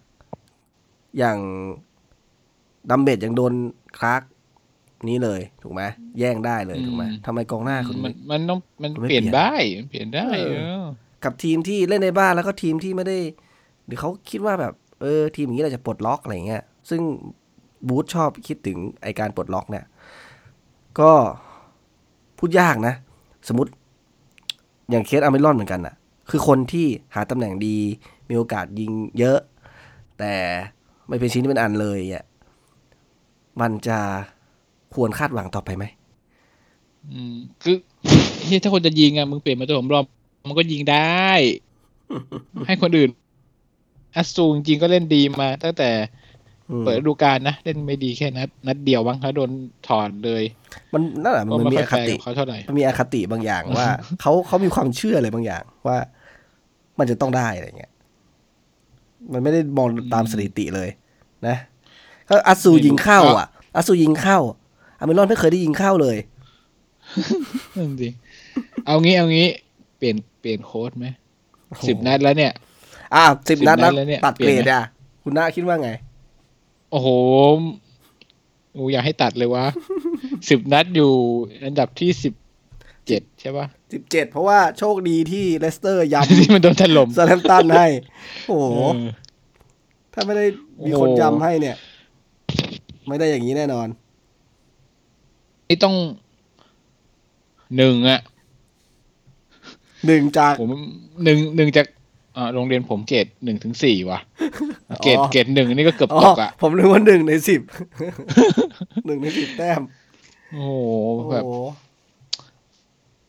[1.18, 1.38] อย่าง
[2.90, 3.52] ดัมเบดยังโดน
[3.98, 4.22] คลาร์ก
[5.08, 5.82] นี้เลยถูกไหม
[6.18, 10.84] แย่งได้เลยถูกไหมอืมทำไมกองหน้าคุณมัไม่นมันต้องมันมันไม่เปลี่ยนเปลี่ยนได้มันเปลี่ยนได้เออเออ
[11.24, 13.18] กับทีมที่เล่นในบ้านแล้วก็ทีมที่ไม่ได้
[13.86, 17.00] หรือเขาคิดว่าแบบ เออ ทีมอย่างนี้เราจะปลดล็อกอะไรเงี้ย ซึ่ง
[17.88, 19.84] บูธชอบคิดถึงไอการปลดล็อกเนี่ย
[21.00, 21.12] ก็
[22.38, 22.94] พูดยากนะ
[23.48, 23.70] สมมติ
[24.90, 25.94] อย่างเคสอาร์เมลอนเหมือนกันน่ะ
[26.30, 27.76] คือคนที่หาตำแหน่งดี
[28.28, 29.38] มีโอกาสยิงเยอะ
[30.18, 30.34] แต่
[31.08, 32.24] ไม่เป็นชิ้นที่เป็นอันเลยอะ
[33.60, 33.98] มันจะ
[34.94, 35.84] ควรคาดหวังต่อไปไหม
[37.12, 37.76] อืมคือ
[38.44, 40.04] เฮียถ้าคนจะยิงอะมึงเปลี่ยนมาตัวผมรอบ
[40.48, 41.30] มันก็ยิงได้
[42.66, 43.10] ให้คนอื่น
[44.16, 45.90] อัตซูจริงๆก็เล่นดีมาตั้งแต่
[46.70, 49.50] อืมเปิดฤดูกาลนะ เล่นไม่ดีแค่นัดนัดเดียวบ้างเขาโดน
[49.88, 50.42] ถอนเลย
[50.92, 53.88] มันนั่นแหละก็มันไม่ค่อยคแฟร์ติกับเขาเท่าไหร่มันมีอคติบางอย่างว่า
[54.20, 55.98] เขาเขามีความเชื่ออะไรบางอย่างว่า
[56.98, 57.92] มันจะต้องได้อะไรเงี้ย
[59.32, 60.88] มันไม่ได้มองตามสถิติเลย
[61.46, 61.56] นะ
[62.28, 64.38] ก็อัสซูยิงเข้า อะอัสซูยิงเข้า
[64.98, 66.16] อาเมรอนไม่เคยได้ยิงเข้าเลย
[67.76, 68.08] นั่นสิ
[68.86, 69.48] เอางี้เอางี้
[69.98, 71.06] เปลี่ยนเปลี่ยนโค้ดไหม
[71.88, 72.52] สิบนัดแล้วเนี่ย
[73.14, 74.84] อ่าสิบ10นัดนัแล้วดแล้วเนี่ยตัดเปลี่เกรยนดไหมอะ
[75.22, 75.90] คุณน้าคิดว่าไง
[76.90, 77.08] โอ้โห
[78.78, 79.64] กูอยากให้ตัดเลยวะ
[80.48, 81.10] สิบนัดอยู่
[81.64, 82.34] อันดับที่สิบ
[83.06, 87.86] เจ็ดใช่ปะสิบเจ็ดเพราะว่าโชคดีที่เลสเตอร์ย้ที่มันโดนถล่มำซาแลมตันให้
[88.46, 89.08] โอ้โหเออ
[90.14, 90.46] ถ้าไม่ได้
[90.84, 91.76] มีโอ้โหคนย้ำให้เนี่ย
[93.08, 93.88] ไม่ได้อย่างนี้แน่นอน
[95.68, 95.94] นี่ต้อง
[97.76, 98.20] หนึ่งอะ
[100.06, 100.70] หนึ่งจากผม
[101.24, 101.86] หนึ่งหนึ่งจาก
[102.36, 104.20] อ่าโรงเรียนผมเกรดหนึ่งถึงสี่ว่ะ
[105.04, 107.60] เกรดอ๋อเกรดหนึ่งนี่ก็เกือบอ๋อตกอะผมนึกว่าหนึ่งในสิบ
[109.06, 109.80] หนึ่งในสิบแต้ม
[110.52, 110.70] โอ้โห
[111.16, 111.50] โอ้แบบโห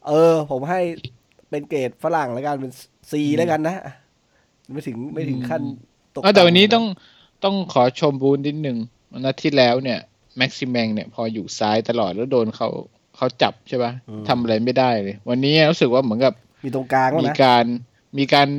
[0.08, 0.82] เออ ผมให้
[1.50, 2.72] เป็นเกรดฝรั่งแล้วกันเป็น
[3.12, 3.76] ซีแล้วกันนะ
[4.74, 5.62] ไม่ถึงไม่ถึงขั้น
[6.14, 6.86] ตกเอ้าแต่วันนี้ำะต้อง
[7.44, 8.78] ต้องขอชมบูนนิดหนึ่ง
[9.20, 10.00] นัดที่แล้วเนี่ย
[10.38, 12.70] แม็กซิแมงเนี่ยพออยู่ซ้ายตลอดแล้วโดนเขา
[13.16, 13.92] เขาจับใช่ปะ
[14.28, 16.34] ทำอะไรไม่ได้เลย วันนี้รู้สึกว่าเหมือนกับ
[16.66, 17.66] มีตรงกลางบ้างมีนะการ
[18.18, 18.50] มีการ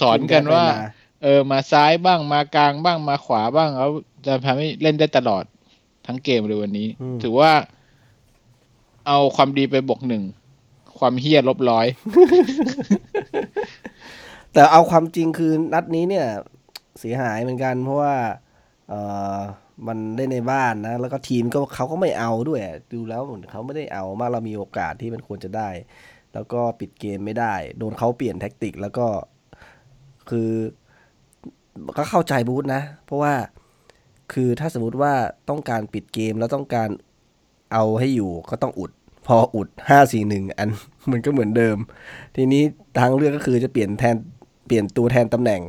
[0.00, 0.88] สอนกันว่าไปม
[1.22, 3.90] เออมาซ้ายบ้างมากลางบ้างมาขวาบ้างแล้ว
[4.26, 5.44] จะทำให้เล่นได้ตลอด
[6.06, 6.88] ทั้งเกมเลยวันนี้
[7.22, 7.50] ถือว่า
[9.08, 10.24] เอาความดีไปบวกหนึ่ง
[10.98, 11.86] ความเฮี้ยลบร้อย
[14.52, 16.26] แต่เอาความจริงคือนัดนี้เนี่ย
[17.00, 18.14] เสียหายเหมือนกัน เพราะว่า
[18.88, 18.94] เอ
[19.36, 19.38] อ
[19.86, 22.60] มันได้ในบ้านนะ แล้วก็ทีมก็เขาก็ไม่เอาด้วย
[22.92, 25.70] ดูแล้วเหมือนเขาไม่ได้เอามากเรามีโอกาสที่มันควรจะได้
[26.34, 29.06] แล้วก็ปิดเกมไม่ได้ โดนเขาเปลี่ยนแท็กติก แล้วก็
[30.30, 30.50] คือ
[31.96, 33.34] ก็เข้าใจบูธนะ เพราะว่า
[34.32, 35.12] คือถ้าสมมติว่า
[35.50, 36.88] ต้องการปิดเกมแล้วต้องการ
[37.72, 38.90] เอาให้อยู่ก็ต้องอุด
[39.28, 40.68] พออุดห้าสี่หนึ่งอัน
[41.12, 41.76] มันก็เหมือนเดิม
[42.36, 42.62] ทีนี้
[42.98, 44.16] ทางเลือกก็คือจะเปลี่ยนแทน
[44.66, 45.60] เปลี่ยนตัวแทนตำแหน่ง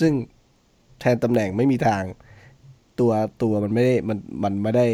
[0.00, 0.12] ซึ่ง
[1.00, 2.02] แทนตำแหน่งไม่มีทาง
[3.00, 3.12] ตัว
[3.42, 4.86] ตัวมันไม่ได้มันมันไม่ได้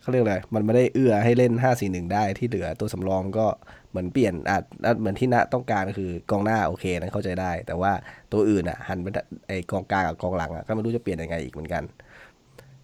[0.00, 3.46] เขาเรียกอะไรมันไม่ได้เอื้อให้เล่นห้าสี่หนึ่งได้ที่เหลือตัวสำรองก็
[3.90, 4.62] เหมือนเปลี่ยนอาจ
[5.00, 7.92] เหมือนที่ณต้องการคือกองหน้าโอเคนั้นเข้าใจได้ แต่ว่า
[8.32, 9.06] ตัวอื่นอะหันไป
[9.48, 11.82] ไอกองกลางกับกองหลังอะก็ไม่รู้จะเปลี่ยนยังไงอีกเหมือนกัน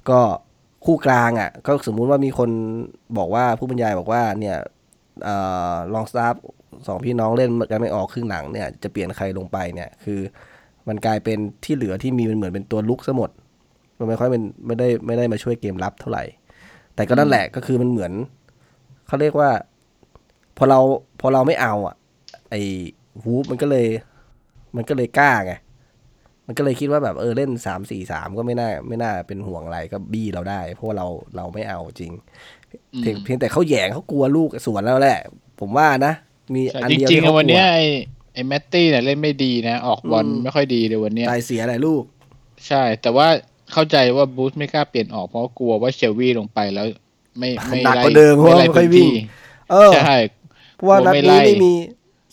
[0.09, 0.21] ก็
[0.87, 2.51] คู่กลางอะก็สมมุติว่ามีคน
[3.19, 4.57] บอกว่าผู้บรรยายบอกว่าเนี่ย
[5.29, 5.31] อ
[5.73, 6.35] อลองสตาฟ
[6.87, 10.21] สองพี่น้องเล่นกันไม่ออกครึ่งหลังเนี่ยจะเปลี่ยนใครลงไปเนี่ย คือ
[10.89, 13.31] มันกลายเป็นที่เหลือที่มีมันเหมือนเป็นตัวลุกซะหมด
[13.99, 16.25] มันไม่ค่อยเป็นไม่ได้ไม่ได้มาช่วยเกมรับเท่าไหร่
[16.95, 18.13] แต่ก็นั่นแหละก็คือมันเหมือน
[19.07, 19.51] เขาเรียกว่า
[20.57, 20.81] พอเรา
[21.21, 21.95] พอเราไม่เอาอะ
[22.51, 22.61] ไอ้
[23.23, 23.87] ฮูปมันก็เลย
[24.77, 25.53] มันก็เลยกล้าไง
[26.47, 31.07] มันก็เลยคิดว่าแบบเออเล่นสามสี่สามก็ไม่น่าไม่น่าเป็นห่วงอะไรก็บี้เราได้ เพราะว่าเรา
[31.37, 32.13] เราไม่เอาจริง
[32.95, 35.19] อืมเพียงเพียงแต่เขาแหยงเขากลัวลูกสวนแล้วแหละ
[35.61, 36.13] ผมว่านะ
[36.55, 37.85] มีใช่อันจเดียวริงที่ๆเขาอะวันเนี้ยกลัไอ้
[38.35, 42.03] ไอ้แมตตี้เนี่ยเล่นไม่ดีนะ ออกบอลอืมไม่ค่อยดีเลยวันเนี้ยตายเสียหลายลูก
[42.69, 43.29] ใช่ แต่ว่า
[43.73, 46.87] เข้าใจว่าบรูซไม่กล้าเปลี่ยนออกเพราะว่ากลัวว่าเชลวีลงไปแล้ว
[47.39, 49.11] ไม่ไม่หนักไล่กว่าเดิมเพราะว่าไล่ไม่ค่อยพื้นวิ่งที่
[49.71, 50.15] เออใช่
[50.75, 51.73] เพราะว่านัดไม่นี้ไล่ไม่มี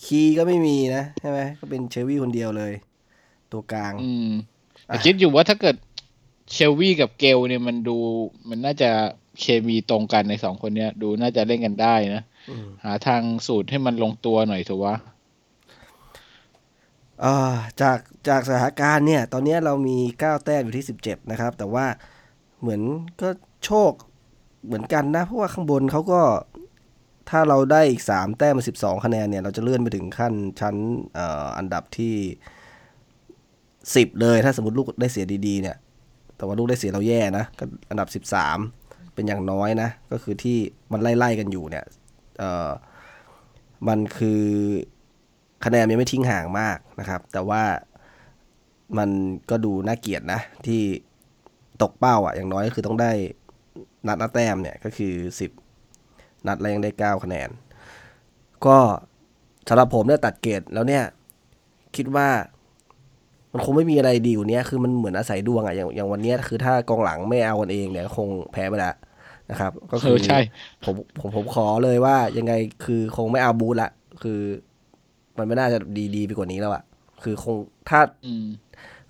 [0.04, 2.74] คีย์ก็ไม่มีนะใช่ไหมก็เป็นเชอร์วี่คนเดียวเลย
[3.54, 4.30] ตัวกลาง อืม
[4.86, 5.76] แต่อะคิดอยู่ว่าถ้าเกิด
[6.52, 7.98] เชลวีกับเกลเนี่ยมันดู
[8.50, 8.90] มันน่าจะ
[9.40, 14.96] เคมีตรงกันในสองคนเนี้ย ดูน่าจะเล่นกันได้นะอืมหาทางสูตรให้มันลงตัวหน่อยถือว่า
[17.24, 21.86] อ่าจากจากสถานการณ์เนี่ย ตอนนี้เรามี9แต้มอยู่ที่17นะครับ แต่ว่า
[22.62, 22.82] เหมือน
[23.22, 23.30] ก็
[23.66, 23.92] โชค
[24.66, 26.22] เหมือนกันนะ เพราะว่าข้างบนเขาก็
[27.30, 30.76] ถ้าเราได้อีก3แต้มมา12คะแนนเนี่ย เราจะเลื่อนไปถึงขั้นชั้น
[31.16, 32.16] เอ่ออันดับที่
[33.88, 35.78] 10เลยถ้าสมมติลูกได้เสียดีๆเนี่ย
[36.38, 40.58] แต่ว่าลูกได้เสียเราแย่นะก็อันดับ13เป็นอย่างน้อยนะ ก็คือที่
[40.92, 41.86] มันไล่ๆกันอยู่เนี่ย
[42.40, 42.70] เออ
[43.88, 44.44] มันคือ
[45.66, 47.64] คะแนนยังไม่ทิ้งห่างมากนะครับ แต่ว่า
[48.98, 49.10] มัน
[49.50, 50.82] ก็ดูน่าเกลียดนะ ที่
[51.82, 53.12] ตกเป้าอะอย่างน้อยก็คือต้องได้
[54.08, 55.14] นัดละแต้มเนี่ยก็คือ
[55.84, 57.50] 10 นัดแล้วยังได้ 9 คะแนน
[58.66, 58.78] ก็
[59.68, 61.04] สำหรับผมเนี่ยตัดเกรดแล้วเนี่ย
[61.96, 62.30] คิดว่า
[63.54, 68.96] มันคงไม่มีอะไรดีกว่านี้คือมันเหมือนอาศัยดวงอะอย่างอย่างวันเนี้ยคือถ้ากองหลังไม่เอากันเองเนี่ยคงแพ้ไปแล้ว
[69.52, 70.40] นะครับ ก็เอคืออใช่
[70.84, 72.54] ผมผมผมขอเลยว่ายังไง
[72.86, 73.90] คือคงไม่เอาบูธละ
[74.22, 74.40] คือ
[75.38, 76.84] มันไม่น่าจะดีดีไปกว่านี้แล้วอะ
[77.24, 77.56] คือคง
[77.90, 78.48] ถ้าอืม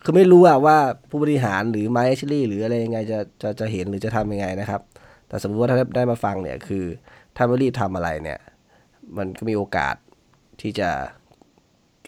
[0.04, 0.78] คือไม่รู้อะว่า
[1.10, 4.82] ผู้บริหารหรือไมค์เอชลี่หรืออะไรยังไงจะจะจะเห็นหรือจะทำยังไงนะครับ
[5.28, 6.86] แต่สมมติว่าถ้าได้ได้มาฟังเนี่ยคือ
[7.36, 8.40] ถ้าไม่รีบทำอะไรเนี่ย
[9.18, 9.96] มันก็มีโอกาส
[10.62, 10.90] ที่จะ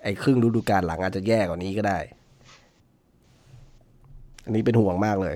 [0.03, 1.99] ไอ้ครึ่งฤดูกาลหลังอาจจะแย่กว่านี้ก็ได้
[4.45, 5.35] อันนี้เป็นห่วงมากเลย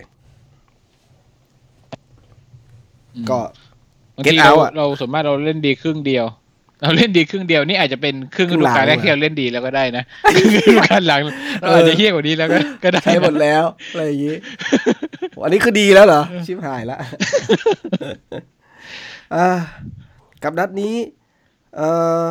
[3.16, 3.40] อืมก็
[4.16, 6.26] บาง Get ทีเรา out อะเราส่วนมากเราเล่นดีครึ่งเดียว
[6.82, 11.22] เราเล่นดีครึ่งเดียวนี่อาจจะเป็นครึ่งครึ่ฤงดูหลังกาลแรกเหรอที่เราเล่นดีแล้วก็ได้นะครึ่งฤดูกาลหลัง
[11.60, 14.36] เราอาจจะเฮี้ยกว่านี้แล้วก็ก็ได้ใช้หมดนะแล้วอะไรอย่างนี้
[15.44, 16.98] อันนี้คือดีแล้วเหรอ ชิบหายละ
[19.36, 19.48] อ่า
[20.44, 20.96] กับนัดนี้
[21.76, 21.90] เอ่
[22.24, 22.26] อ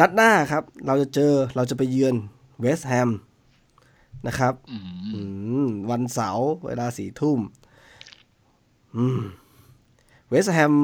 [0.00, 2.14] นัดหน้าครับ เราจะเจอเราจะไปเยือน
[2.60, 3.10] เวสต์แฮม
[4.26, 4.84] นะครับอืม
[5.14, 5.20] อื
[5.66, 7.40] มวันเสาร์เวลาสี่ทุ่ม
[8.96, 9.20] อืม
[10.28, 10.74] เวสต์แฮม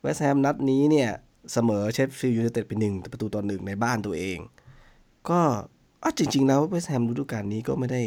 [0.00, 1.10] เวสต์แฮมนัดนี้เนี่ย
[1.52, 4.38] เสมอเชฟฟิลด์ยูไนเต็ดไปหนึ่งประตูต่อหนึ่งในบ้านตัวเอง
[5.28, 5.40] ก็
[6.02, 8.02] อะจริง ๆ แล้วเวสต์แฮมฤดูกาลนี้ก็ไม่ได้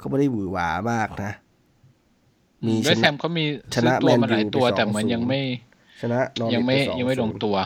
[0.00, 1.32] ก็ไม่ได้หวือหวามากนะ
[2.66, 5.40] มีเวสต์แฮมนะเขามีชนะซื้อตัวมาแมนยูหลายตัวไปแต่เหมือน2-0ยังไม่
[6.00, 7.56] ชนะนอริยังทไม่ป2-0ยังไม่ลงตัว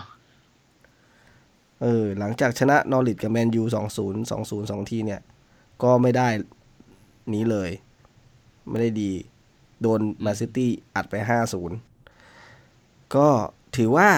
[1.82, 5.20] เออหลังจากชนะนอริทกับแมนยูสองศูนย์สองศูนย์สองทีเนี่ย
[5.82, 6.28] ก็ไม่ได้
[7.34, 7.70] นี้เลย
[8.70, 9.10] ไม่ได้ดี
[9.82, 11.76] โดนมนซิตี้อัดไปห้าศูนย์
[13.14, 13.28] ก็
[13.76, 14.08] ถือว่า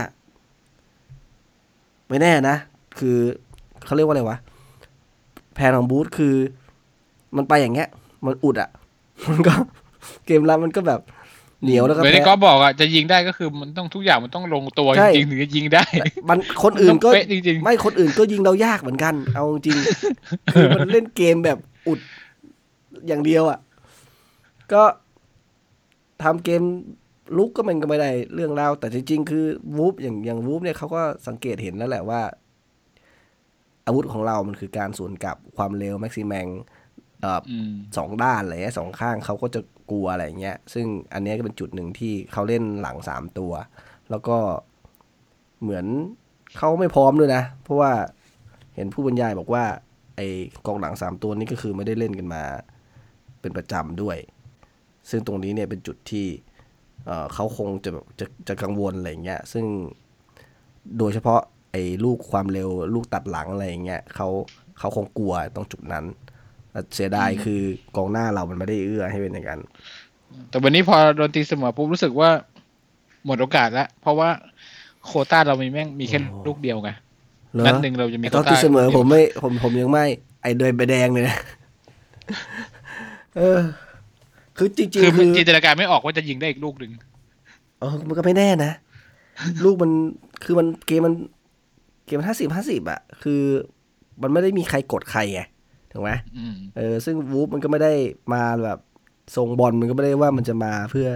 [2.09, 2.57] ไม่แน่นะ
[2.99, 3.19] คือ
[3.85, 4.39] เขาเรียกว่าอะไรวะ
[5.55, 6.35] แผนของบูธคือ
[7.37, 7.89] มันไปอย่างเงี้ย
[8.25, 8.71] มันอุดอะ่ะ
[9.29, 9.55] มันก็
[10.27, 11.01] เกมรับมันก็แบบ
[11.63, 15.85] เหนียวแล้วก็เหมือนที่แพ้ก็บอกอะจะยิงได้ก็คือมันต้องทุกอย่างมันต้องลงตัวใช่จริงๆถึงจะยิงได้
[16.29, 19.79] มันคนอื่นก็ต้องเป๊ะจริงไม่คนอื่นก็ยิงเรายากเหมือนกัน เอาจริง
[20.53, 22.01] คือมันเล่นเกมแบบอุด
[23.07, 23.59] อย่างเดียวอะ่ะ
[24.73, 24.83] ก็
[26.23, 26.63] ทำเกม
[27.37, 29.45] ลุกก็มันก็ไม่ได้เรื่องราวแต่จริงๆ คือ
[29.77, 32.21] วูฟอย่างอย่างวูฟเนี่ยเขาก็สังเกตเห็นแล้วแหละว่า
[33.87, 36.47] อาวุธของเรามันคือการสวนกลับความเร็วแม็กซิแมง
[37.21, 43.53] เอ่อๆอืมสองด้านอะไรเงี้ยสองข้างเขาก็จะ กลัวอะไรเงี้ย ซึ่งอันนี้ก็เป็นจุดหนึ่งที่เขาเล่นหลังสามตัว
[44.11, 44.39] แล้วก็
[45.63, 45.87] เหมือน
[46.57, 47.93] เขาไม่พร้อมด้วยนะ เพราะว่า
[48.75, 49.65] เห็นผู้บรรยายบอกว่า
[50.17, 50.29] ไอ้
[50.67, 52.43] กองหลังสามตัวนี้ก็คือไม่ได้เล่นกันมา
[53.41, 54.17] เป็นประจำด้วย
[55.11, 56.27] ซึ่งตรงนี้เนี่ยเป็นจุดที่
[57.07, 59.67] เเขาคงจะแบบจะจะกังวลอะไรเงี้ย ซึ่ง
[60.99, 61.41] โดยเฉพาะ
[61.73, 64.29] ไอ้ลูกความเร็วลูกตัดหลังอะไรอย่างเงี้ยเขา
[64.79, 66.05] เขาคงกลัวตรงจุดนั้น
[66.95, 67.61] เสียดายคือ
[67.97, 69.61] กองหน้าเรามันไม่ได้เอื้อให้เป็นอย่างนั้น
[70.51, 72.31] แต่วันนี้พอโดนตีเสมอปุ๊บรู้สึกว่า
[73.25, 74.31] หมดโอกาสแล้วเพราะว่า
[75.07, 76.91] โควต้าเรามีแม่งมีแค่โอ้ลูกเดียวไง
[77.55, 80.05] เหรอนัดหนึ่งเราจะมีไอ้ตอนโควต้าที่เสมอผมไม่ผมผมยังไม่
[80.43, 81.37] ไอ้เดินไปแดงเลยนะ
[83.37, 83.61] เออ
[84.57, 86.93] คือจริงคือๆคือจินตนาการไม่ออกว่าจะยิงได้อีกลูกหนึ่ง
[87.81, 88.73] เออมันก็ไม่แน่นะ
[89.65, 89.91] ลูกมัน
[90.45, 91.15] คือมันเกมมัน
[92.07, 93.41] เกมห้าสิบห้าสิบอะคือ
[94.23, 95.41] มันไม่ได้มีใครกดใครไง
[95.99, 97.93] ถูกไหมอืมเออซึ่งวูฟมันก็ไม่ได้
[98.35, 98.79] มาแบบ
[99.37, 101.09] ทรงบอลมันก็ไม่ได้ว่ามันจะมาเพื่อ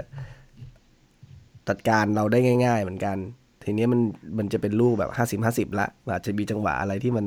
[1.68, 3.16] จัดการเราได้ง่าย ๆ เหมือนกัน
[3.64, 4.00] ทีนี้มัน
[4.38, 7.26] มันจะเป็นลูกแบบห้าสิบห้าสิบละอาจจะมีจังหวะอะไรที่มัน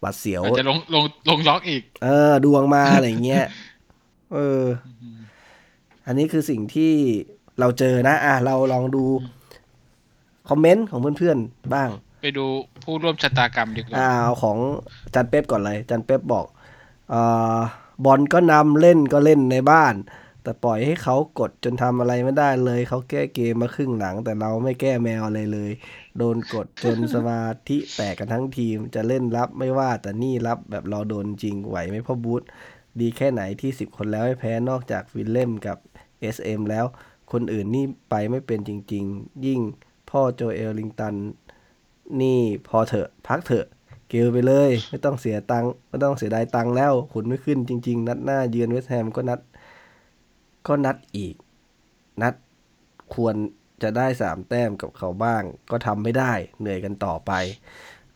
[0.00, 3.44] หวัดเสียวอาจจะลงลงลงล็อกอีก เออ ดวงมาอะไรเงี้ย
[4.34, 4.64] เออ
[6.06, 6.92] อันนี้คือสิ่งที่
[7.60, 9.04] เราเจอนะ อะ เราลองดู
[10.48, 11.88] คอมเมนต์ของเพื่อนๆ บ้าง
[12.22, 12.44] ไปดู
[12.84, 14.58] ผู้ร่วมชะตากรรมดีกว่าอ่าเอาของ
[15.14, 16.59] จันเป๊ปก่อนเลย จันเป๊ปบอกเอ่อ
[18.04, 19.94] บอลก็นำเล่นก็เล่นในบ้าน
[20.42, 25.70] แต่ปล่อยให้เขากดจนทำอะไรไม่ได้เลย เขาแก้เกมมาครึ่งหลัง แต่เราไม่แก้แมวอะไรเลย
[26.18, 32.42] โดนกดจนสมาธิแตกกันทั้งทีมจะเล่นรับไม่ว่าแต่นี่รับแบบเราโดนจริงไหวไหมพ่อบูธ
[33.00, 35.78] ดีแค่ไหนที่สิบคนแล้วให้แพ้นอกจากวิลเล่มกับ
[36.34, 36.84] SM แล้ว
[37.32, 39.60] คนอื่นนี่ไปไม่เป็นจริง ๆ ยิ่ง
[40.10, 41.14] พ่อโจเอลลิงตัน
[42.20, 43.66] นี่พอเถอะ พักเถอะ
[44.10, 49.40] เกลไปเลย ไม่ต้องเสียตังค์ไม่ต้องเสียดายตังค์แล้วขุนไม่ขึ้นจริง ๆ นัดหน้าเยือนเวสต์แฮมก็นัด
[50.66, 51.34] ก็นัดอีก
[52.22, 52.34] นัด
[53.14, 53.34] ควร
[53.82, 57.32] จะได้สามแต้มกับเขาบ้าง ก็ทำไม่ได้ เหนื่อยกันต่อไป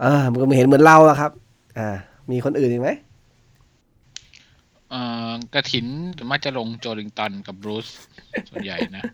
[0.00, 1.32] เออมันก็ไม่เห็นเหมือนเราอะครับ
[1.78, 1.88] อ่า
[2.30, 2.90] มีคนอื่นอีกไหม
[4.90, 7.88] เอ่อกระถินส่นมากจะลงโจลิงตันกับบรูซ
[8.48, 9.04] ส่วนใหญ่นะ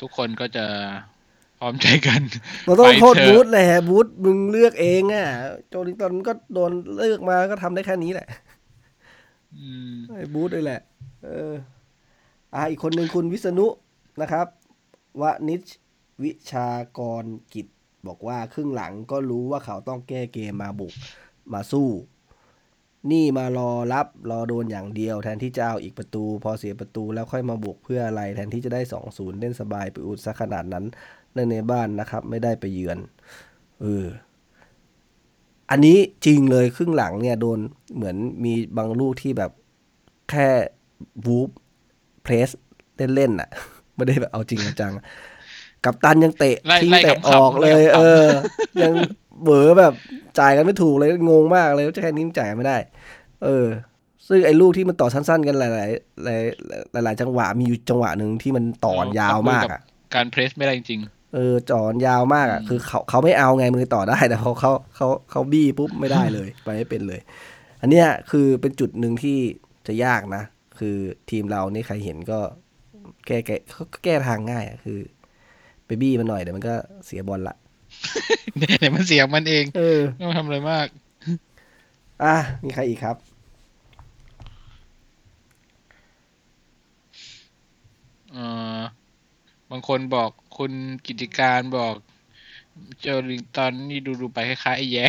[0.00, 0.64] ทุกคนก็จะ
[1.66, 2.20] อมใจกัน
[2.66, 5.26] เราต้องไปโทษเถอะบูธแหละบูธมึงเลือกเองอะ
[5.68, 8.28] โจลิงตันก็โดนเลือกมาก็ทำได้แค่นี้แหละ
[9.56, 10.80] อืมไอ้บูธเลยแหละ
[11.24, 11.52] เออ
[12.54, 13.66] อ่าอีกคนหนึ่งคุณวิษณุ
[14.20, 14.46] นะครับ
[15.20, 15.62] วนิช
[16.22, 17.24] วิชากร
[17.54, 17.66] กิจ
[18.06, 20.92] บอกว่าครึ่งหลังก็รู้ว่าเขาต้องแก้เกมมาบุก
[21.52, 21.88] มาสู้
[23.12, 30.84] นี่มารอรับรอโดนอย่างเดียวแทนที่จะเอาอีกประตู พอเสียประตูแล้วค่อยมาบุกเพื่ออะไร แทนที่จะได้สองศูนย์เล่นสบายไปอุดซะขนาดนั้น
[31.34, 32.98] เล่นในบ้านนะครับ ไม่ได้ไปเยือน
[33.80, 34.04] เออ
[35.70, 37.58] อันนี้จริงเลยครึ่งหลังเนี่ยโดน
[37.96, 39.50] เหมือนมีบางลูกที่แบบ
[40.30, 40.48] แค่
[41.26, 41.48] วูฟ
[42.22, 42.48] เพรส
[43.14, 43.48] เล่นๆน่ะ
[43.94, 44.92] ไม่ได้แบบเอาจริงเอาจัง
[45.84, 48.26] กับตันยังเตะไล่ทิ้งไล่เตะขำๆออกเลยไล่ขำๆเออ
[48.82, 48.92] ยัง
[49.42, 49.94] เบอแบบ
[50.38, 52.76] จ่ายกันไม่ถูกเลยงงมากเลยว่าจะแค่นี้จ่ายไม่ได้
[53.44, 53.66] เออ
[54.28, 59.80] ซึ่งไอ้ลูกที่มันต่อสั้น ๆ กันหลาย ๆ หลายๆหลายๆจังหวะมีอยู่จังหวะหนึ่งที่มันต่อนยาวมากอะ
[60.14, 61.00] การเพรสไม่ได้จริง
[61.34, 67.20] เออจอนยาวมากอะอืมคือเขาเขาไม่เอาไงมือต่อได้แต่เขาเขาเขาเขาบี้ปุ๊บไม่ได้เลย ไปไม่เป็นเลย
[67.80, 69.38] อันเนี้ยคือเป็นจุดหนึ่งที่
[69.86, 70.42] จะยากนะ
[70.78, 70.96] คือ
[71.30, 72.38] ทีมเรานี่ใครเห็นก็
[73.26, 74.98] แก้แก้เขาก็แก้ทางง่ายอะคือ
[75.86, 76.74] ไปบี้มันหน่อยเดี๋ยวมันก็
[77.06, 80.86] เสียบอลละๆเนี่ยมันเสียงมันเองเออไม่ต้องทำอะไรมาก
[82.24, 83.16] อะมีใครอีกครับ
[88.32, 88.44] เอ่
[88.78, 90.72] อบางคนบอกคุณ
[91.06, 91.94] กิจการบอก
[93.00, 95.06] โจลิงตันนี่ดูดูๆไปคล้ายๆไอ้แย่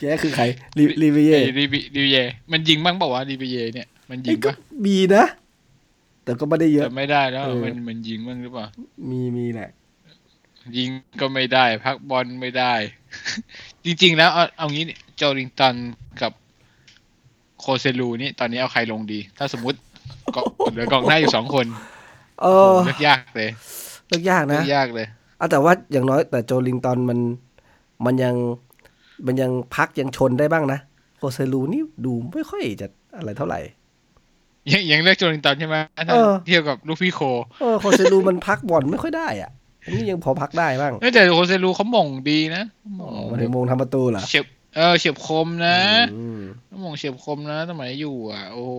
[0.00, 0.44] แกคือใคร
[0.78, 2.18] รีรีวิเย่ไอ้รีบิรีบิเย
[2.52, 5.24] มันยิงบ้างเปล่าวะรีบิเยเนี่ยมันยิเอ้ยงก็ปะมีนะ
[6.24, 8.66] แต่ก็ไม่ได้เยอะแต่ไม่ได้แล้วเออมันมันยิงบ้างหรือเปล่า
[9.10, 9.70] มีมีแหละ
[10.76, 10.88] ยิง
[11.20, 12.74] ก็ไม่ได้ พักบอลไม่ได้
[13.84, 15.74] จริง ๆ แล้วเอาเอางี้เนี่ยโจลิงตัน
[16.22, 16.32] กับ
[17.60, 19.78] โคเซลูนี่ตอนนี้เอาใครลงดี ถ้าสมมติ
[20.34, 21.66] ก็เหลือกองหน้าอยู่สองคน
[22.42, 23.50] เอโอ้อเลือกยากเลย
[24.08, 25.06] เลือกยากนะเลือกยากเลย
[25.40, 27.18] อะแต่ว่าอย่างน้อยแต่โจลิงตันมัน
[28.04, 28.34] มันยัง
[29.26, 30.78] มันยังพักยังชนได้บ้างนะ
[31.18, 33.60] โคเซลูนี่ดูไม่ค่อยจะอะไรเท่าไหร่
[34.72, 37.20] ยังยังเลือกโจลิงตันใช่ไหมถ้าเออเทียบกับลูกพี่โค
[37.60, 39.50] เออโคเซลูมันพักบอลไม่ค่อยได้อะ
[39.84, 44.44] อันนี้ยังพอพักได้บ้างเอ้ยแต่โคเซลูเขาโหม่งดีนะอ๋อมันถึงโหม่งทำประตูเหรอเฉียบ
[44.76, 45.78] เออเฉียบคมนะ
[46.14, 46.40] อืม
[46.82, 48.74] โหม่งเฉียบคมนะสมัยอยู่อะ โอ้โห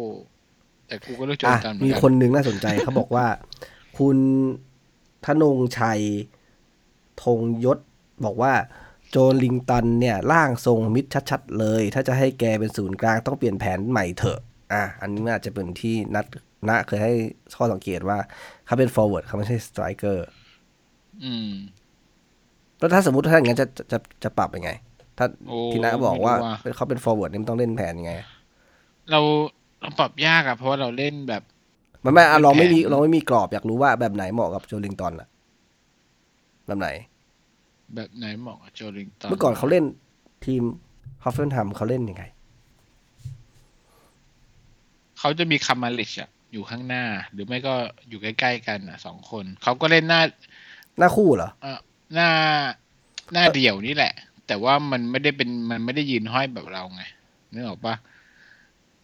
[0.88, 3.26] แต่กูก็เลือกโจอะลิงตันเหมือมีนกันคนหนึ่งน่าสนใจเขาบอกว่า
[3.97, 4.17] คุณ
[5.26, 6.02] ธนงชัย
[7.23, 7.80] ธงยศ
[8.26, 8.54] บอกว่า
[9.10, 14.39] โจลิงตันเนี่ยร่างทรงมิดชัดๆเลย ถ้าจะให้แกเป็นศูนย์กลางต้องเปลี่ยนแผนใหม่เถอะ
[14.73, 16.26] อะ อันนี้มันอาจจะเป็นที่นัด
[16.69, 17.13] นะเคยให้
[17.58, 18.17] ข้อสังเกตว่า
[18.65, 20.17] เขาเป็น forward เขาไม่ใช่ striker
[21.23, 21.52] อืม
[22.80, 24.71] แล้วถ้าสมมติถ้าอย่างนั้นจะจะจะจะปรับยังไง
[25.17, 28.13] ถ้าโอ้ทีนะบอกว่าไม่รู้ว่ะเขาเป็น forward นี่มันต้องเล่นแผนยังไง
[29.12, 29.19] เรา
[29.80, 31.44] เราปรับยากอะเพราะว่าเราเล่นแบบ
[32.06, 35.28] มันไม่อะลองไม่มีแผนลองไม่มีกรอบอยากรู้ว่าแบบไหนเหมาะกับโจลิงตันอะ
[36.68, 36.90] แบบไหน
[37.96, 39.84] แบบไหนเหมาะกับโจลิงตันเมื่อก่อนเขาเล่น
[40.46, 40.63] ทีม
[41.24, 42.24] ฮอฟเฟนฮัมเขาเล่นยังไง
[45.20, 47.74] เขาจะมีครามาริชอะอยู่ข้างหน้า หรือไม่ก็
[48.10, 50.22] อยู่ใกล้ๆกันอะสองคน เขาก็เล่นหน้า
[51.00, 51.80] หน้าคู่เหรอเอ่อ
[52.13, 52.30] หน้า
[53.34, 54.13] หน้าเดี่ยวนี่แหละ
[54.48, 57.04] แต่ว่ามันไม่ได้เป็นมันไม่ได้ยืนห้อยแบบเราไง
[57.54, 57.96] นึกออกปะ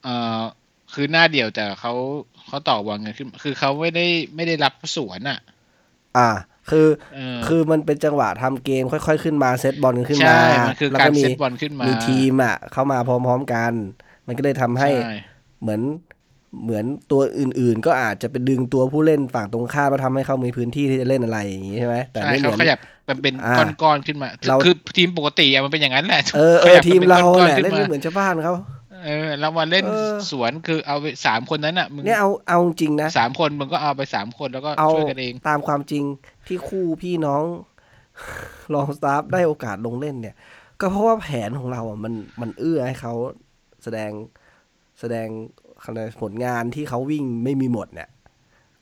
[0.03, 0.43] เอ่อ
[0.93, 1.93] คือหน้าเดี่ยวแต่เขา
[2.47, 5.39] เขาต่อบอลกันขึ้น คือเขาไม่ได้ไม่ได้รับสวนอะ
[6.17, 6.29] อ่า
[6.69, 13.73] คือเออคือมันเป็นจังหวะทำเกมค่อยๆขึ้นมาเซตบอลกันขึ้นมาใช่มันคือแล้วการก็มีเซตบอลขึ้นมามีทีมอะ เข้ามาพร้อมๆกัน
[14.27, 15.15] มันก็เลยทำให้ช่
[15.61, 15.81] เหมือน
[16.63, 22.79] เหมือนตัวอื่นๆ ก็อาจจะไปดึงตัวผู้เล่นฝั่งตรงข้ามแล้วทำให้เขามีพื้นที่ที่จะเล่นอะไรอย่างงี้ใช่ไหมแต่ใช่ไม่เหเขามือนขยับ
[23.09, 28.53] มันเป็นอ่าก้อนๆขึ้นมาเราคือทีมปกติอะมันเป็นอย่างนั้นแหละเออเอขอยับทีมป็นเราก้อนแหละๆขึ้เล่นมาไม่เหมือนชาวบ้านเขา
[29.03, 36.03] เออเรามาเล่นเออสวนคือเอาไปสามคนนั้นอะมึงเนี่ยเอาเอาจริงนะสามคนมึงก็เอาไปสามคนแล้วก็เอาช่วยกันเอง ตามความจริง
[36.47, 37.43] ที่คู่พี่น้อง
[38.73, 40.35] รองสตาฟได้โอกาสลงเล่นเนี่ย
[40.81, 43.13] ก็เพราะว่าแผนของเราอะมันมันเอื้อให้เขา
[43.83, 44.11] แสดง
[44.99, 45.27] แสดง
[45.85, 48.09] คะแนนผลงานที่เขาวิ่งไม่มีหมดเนี่ย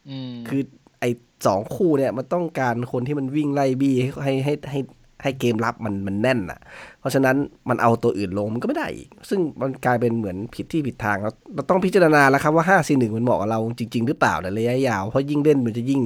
[0.09, 0.61] อืมคือ
[0.99, 1.09] ไอ้
[1.47, 4.79] สองคู่เนี่ยมันต้องการคนที่มันวิ่งไล่บี้ให้ให้ให้
[5.23, 6.59] ให้ให้เกมรับมันมันแน่นอะ
[6.99, 7.35] เพราะฉะนั้น
[7.69, 16.01] มันเอาตัวอื่นลงมันก็ไม่ได้อีก ซึ่งมันกลายเป็นเหมือนผิดที่ผิดทางเราเราต้องพิจารณาแล้วครับว่า5 4 1มันเหมาะกับเราจริง ๆ หรือเปล่าในระยะยาว เพราะยิ่งเล่นมันจะยิ่ง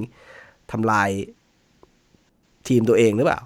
[0.72, 1.10] ทำลาย
[2.68, 3.42] ทีมตัวเองหรือเปล่า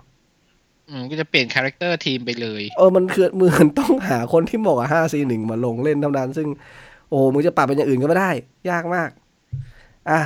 [0.89, 6.47] อืมก็จะเปลี่ยน character ทีมไปเลย เออมันคือเหมือนต้องหาคนที่เหมาะกับห้าสี่หนึ่งมาลงเล่นเท่านั้น ซึ่ง
[7.09, 8.31] โอ้โหมึงจะปรับเป็นอย่างอื่นก็ไม่ได้
[8.69, 9.09] ยากมาก
[10.09, 10.21] อะ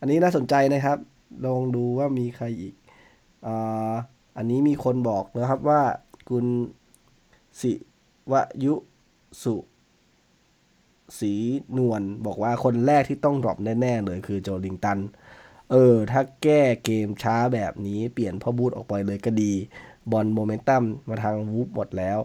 [0.00, 0.98] อันนี้น่าสนใจนะครับ
[1.46, 2.74] ลองดูว่ามีใครอีก
[3.46, 3.92] อ่า
[4.36, 5.82] อันนี้มีคนบอกนะครับว่า
[6.30, 6.44] คุณ
[7.60, 7.72] สิ
[8.32, 8.74] วยุ
[9.42, 9.56] สุ
[11.18, 11.32] สี
[11.78, 14.98] นวลบอกว่าคนแรกที่ต้อง drop แน่ๆเลยคือโจลิงตัน
[15.70, 19.52] เออ ถ้าแก้เกมช้าแบบนี้เปลี่ยนพ่อบูธออกไปเลยก็ดี
[20.10, 22.18] บอลโมเมนตัมมาทางวูฟหมดแล้ว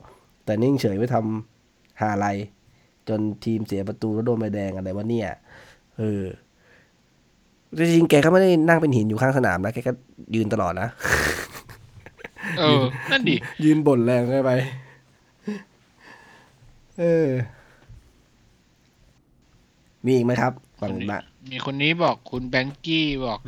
[0.46, 2.28] แต่นิ่งเฉยไม่ทำหาอะไร
[3.08, 5.30] จนทีมเสียประตูแล้วโดนใบแดงอะไรวะเนี่ย
[5.98, 6.24] เออ
[7.78, 9.93] จริงๆ แกก็ไม่ได้นั่งเป็นหินอยู่ข้างสนามนะ แกก็
[10.36, 10.89] ยืนตลอดนะ
[12.60, 14.52] เออ นั่นดิ ยืนบ่นแรงไป
[17.00, 17.28] เออ
[20.06, 21.20] มีอีกไหมครับฝั่งละ
[21.52, 23.39] มีคนนี้บอกคุณแบงกี้บอก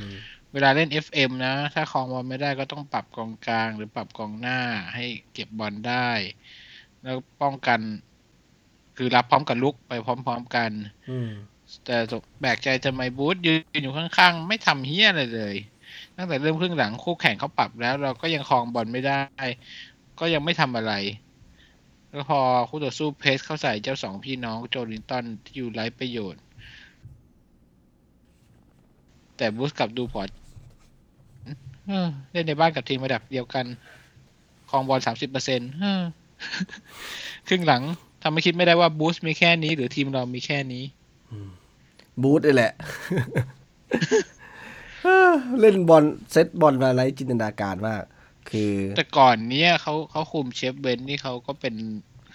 [0.53, 4.59] เวลาเล่น FM นะ ถ้าครองบอลไม่ได้ก็ต้องปรับกองกลาง หรือปรับกองหน้า
[4.95, 6.09] ให้เก็บบอลได้
[7.03, 7.79] แล้วป้องกัน
[8.97, 10.71] คือรับพร้อมกับลุกไปพร้อม ๆกัน
[11.09, 11.29] อืม
[11.85, 11.97] แต่
[12.41, 15.55] แบกใจจะไมบูธยืนอยู่ข้างๆ ไม่ทำเฮี้ยอะไรเลย
[16.21, 19.19] ตั้งแต่เริ่มครึ่งหลังคู่แข่งเขาปรับแล้ว เราก็ยังครองบอลไม่ได้
[20.19, 20.93] ก็ยังไม่ทำอะไร
[22.09, 26.41] แล้วพอคู่ต่อสู้เพสเข้าใส่เจ้าสองพี่น้องโจลินตันที่อยู่ไร้ประโยชน์
[29.37, 30.29] แต่บูสกลับดูพอร์ต
[32.31, 33.65] เล่นในบ้านกับทีมระดับเดียวกัน
[34.69, 35.69] ครองบอลสามสิบเปอร์เซ็นต์
[37.47, 37.81] ครึ่งหลัง
[38.23, 40.83] ทำให้คิดไม่ได้ว่าบูสมีแค่นี้ หรือทีมเรามีแค่นี้
[42.21, 42.71] บูธนี่แหละ
[45.59, 48.03] เล่นบอลเซตบอลมาไรจินตนาการมาก
[48.49, 51.75] คือ แต่ก่อนเนี้ยเขาเขาคุมเชฟเบนนี่เขาก็เป็น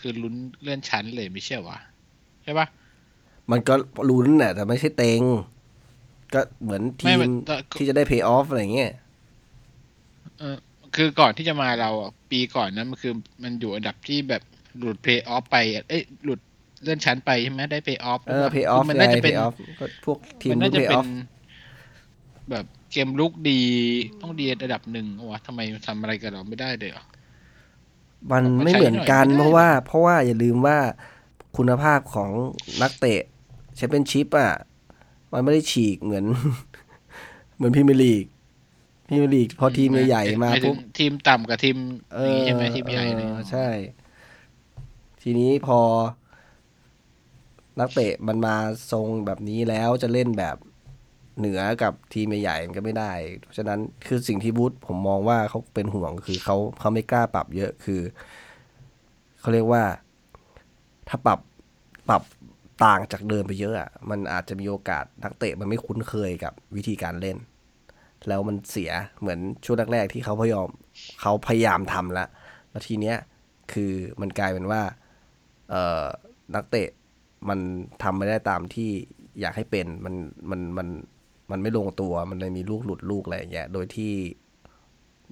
[0.01, 1.79] คือลุ้นเลื่อนชั้นเลยไม่ใช่วะ
[2.43, 2.67] ใช่ปะ
[3.51, 3.75] มันก็
[4.11, 5.23] ลุ้นแหละแต่ไม่ใช่เต็ง
[6.35, 7.31] ก็เหมือนทีไม่มมัน
[7.79, 8.93] ที่จะได้เพย์ออฟอะไรเงี้ย
[10.39, 10.57] เออ
[10.97, 14.43] คือก่อนที่จะมาเราอะปีก่อนนั้นมันคือมันอยู่อันดับที่แบบ
[14.79, 16.41] หลุดเพย์ออฟไปอะเอ้ยหลุด
[16.83, 21.07] เลื่อนชั้นไปใช่ไหมได้เพย์ออฟเออเพย์ออฟมันไงน่าจะเพเป็นย์ออฟก็พวกทีมมันลุ้น่านจะเพย์เป็อนอฟ
[22.51, 23.61] แบบเกมลุกดี
[24.21, 27.05] ต้องดีระดับหนึ่งวะทำไมทำอะไรกับเราไม่ได้เลยเหรอ
[28.31, 30.79] มันออกมาไม่เหมือนกันใช้หน่อยไม่ได้เพราะว่า เพราะว่าอย่าลืมว่า
[31.57, 32.31] คุณภาพของ
[32.83, 33.21] นักเตะ
[33.77, 34.53] แชมเปี้ยนชิพอะ
[35.33, 36.25] มันไม่ได้ฉีกเหมือน
[37.57, 38.25] เหมือนพรีเมียร์ลีก
[39.07, 41.77] พรีเมียร์ลีกพอทีมใหญ่ๆมาหยถึปุ๊งบทีมต่ำกับทีม
[42.15, 43.69] เอนี้อใช่ไหมทีมใหญ่เนี่ยเออใช่
[45.23, 45.81] ทีนี้พอ
[47.81, 48.57] นักเตะมันมา
[48.93, 50.57] ทรงแบบนี้แล้วจะเล่นแบบ
[51.39, 58.01] เหนือกับทีมใหญ่ๆมันก็ไม่ได้ เพราะฉะนั้นคือสิ่งที่บูธผมมองว่าเขาเป็นห่วงคือเขาเขาไม่กล้าปรับเยอะคือ
[59.41, 59.83] เขาเรียกว่า
[61.09, 61.41] ถ้าปรับ
[62.09, 62.23] ปรับ
[62.85, 67.37] ต่างจากเดิมไปเยอะอะมันอาจจะมีโอกาสนักเตะมันไม่คุ้นเคยกับวิธีการเล่น
[68.29, 70.69] แล้วมันเสียเหมือนช่วงแรกๆที่เขาพยายาม
[71.21, 72.29] เขาพยายามทำแล้ว
[72.71, 73.17] แล้วทีเนี้ย
[73.73, 74.83] คือมันกลายเป็นว่า
[75.71, 76.05] เอ่อ
[76.55, 76.89] นักเตะ
[77.49, 77.59] มัน
[78.03, 78.91] ทำไม่ได้ตามที่
[79.41, 80.15] อยากให้เป็นมัน
[80.51, 80.89] มันมัน
[81.51, 84.13] มันไม่ลงตัว มันเลยมีลูกหลุดลูกอะไรอย่างเงี้ย โดยที่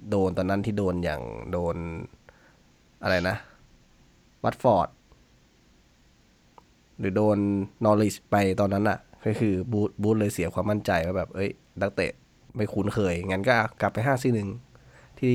[0.09, 1.21] โดนตอนนั้นที่โดนอย่าง
[1.51, 1.75] โดน
[3.03, 3.37] อะไรนะ
[4.43, 4.89] วัตฟอร์ด
[6.99, 7.37] หรือโดน
[7.83, 11.49] นอริชไปตอนนั้นอะก็คือบูธบูธเลยเสียความมั่นใจว่าแบบ เอ้ย
[11.81, 12.11] นักเตะ
[12.55, 14.49] ไม่คุ้นเคย งั้นก็กลับไปห้าซีหนึ่ง
[15.19, 15.33] ที่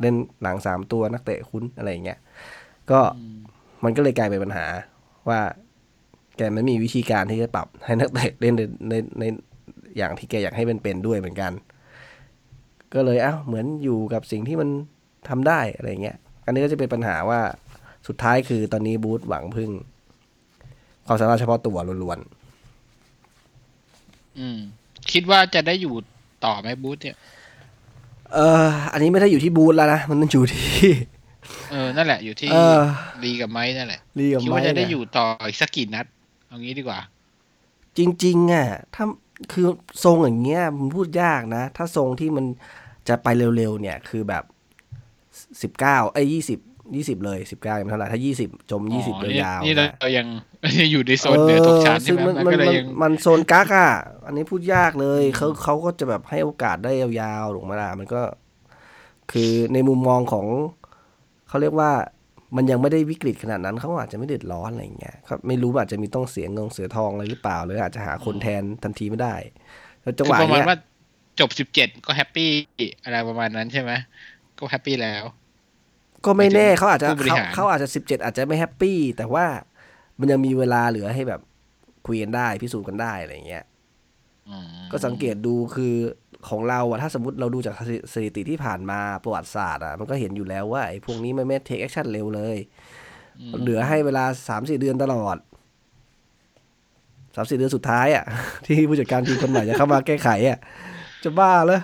[0.00, 2.18] เล่นหลังสามตัวนักเตะคุ้นอะไรอย่างเงี้ย
[2.90, 3.00] ก็
[3.84, 4.66] มันก็เลยกลายเป็นปัญหา
[5.28, 5.40] ว่า
[6.36, 9.24] แกไม่มีวิธีการที่จะปรับให้นักเตะเล่นในในใน
[9.96, 11.52] อย่างที่แกอยากให้เป็นเป็นด้วยเหมือนกัน
[12.94, 14.68] ก็เลยเอ้าเหมือนอยู่กับสิ่งที่มัน
[15.28, 17.40] ทำได้อะไรเงี้ย อันนี้ก็จะเป็นปัญหาว่า
[18.08, 19.70] สุดท้ายคือตอนนี้บูธหวังพึ่ง
[21.06, 22.18] ความสามารถเฉพาะตัวล้วน
[24.38, 24.58] อืม
[25.12, 25.94] คิดว่าจะได้อยู่
[26.44, 30.66] ต่อไหมบูธเนี่ยๆเอออันนี้ไม่ได้อยู่ที่บูธแล้วนะ มันต้องอยู่ที่
[31.70, 32.80] เออ นั่นแหละ อยู่ที่เออ
[33.24, 36.06] ลีกับไม้นั่นแหละลีกับคิดไม้ว่าจะได้เนี่อยู่ต่ออีกสักกี่นัด
[36.46, 37.00] เอางี้ดีกว่า
[37.98, 39.04] จริง ๆ อะ ถ้า
[39.52, 39.66] คือ
[40.04, 42.44] ทรงอย่างเงี้ยมันพูดยากนะ ถ้าทรงที่มัน
[43.08, 43.26] จะไป
[43.56, 44.44] เร็วๆเนี่ย คือแบบ
[45.62, 46.58] สิบเก้าไอ้ยี่สิบ
[46.96, 50.26] ยี่สิบเลยสิบเก้ายังไม่เท่าไหร่ถ้ายี่สิบจมยี่สิบอ๋อยาวๆนี่นะเรายัง
[50.90, 53.90] อยู่ในโซนเหนือตกชั้นใช่ซึ่งไหมมันมันมันก็เลยมันยังมันโซนกักอะ
[54.26, 58.22] อันนี้พูดยากเลยเขาเขาก็จะแบบให้โอกาสได้ยาวๆถูกไหมล่ะมันก็
[59.32, 60.46] คือในมุมมองของ
[61.48, 61.90] เขาเรียกว่า
[62.56, 69.34] มันยังไม่ได้วิกฤตขนาดนั้นเขาอาจจะไม่เดือดร้อนอะไรอย่างเงี้ยครับไม่รู้ว่าอาจจะมีต้องเสียเงินเสียทองอะไรหรือเปล่าหรืออาจจะหาคนแทนทันทีไม่ได้
[70.02, 70.78] แล้วจังหคือวะประมาณเนี้ยว่า
[71.40, 72.50] จบสิบเจ็ดก็แฮปปี้
[73.04, 73.92] อะไรประมาณนั้นใช่ไหม
[74.58, 75.24] ก็แฮปปี้แล้ว
[76.24, 79.46] ก็ไม่แน่เขาอาจจะผู้บริเขาหารเขาอาจจะสิบเจ็ดอาจจะไม่ happy แต่ว่า
[80.18, 81.40] มันยังมีเวลาเหลือให้แบบ
[82.06, 83.64] คุยกันได้พิสูจน์กันได้อะไรอย่างเงี้ย
[84.48, 85.94] อืมก็สังเกตดูคือ
[86.48, 87.74] ของเราอะถ้าสมมติเราดูจาก
[88.12, 92.56] สถิติที่ผ่านมาประวัติศาสตร์อะมันก็เห็นอยู่แล้วว่าไอ้พวกนี้มันไม่ take action เร็วเลย
[93.60, 95.36] เหลือให้เวลาสามสี่เดือนตลอด
[97.34, 98.24] สามสี่เดือนสุดท้ายอะ
[98.64, 100.58] ที่ผู้จัดการทีมคนใหม่จะเข้ามาแก้ไขอะ
[101.24, 101.80] จะบ้าเลย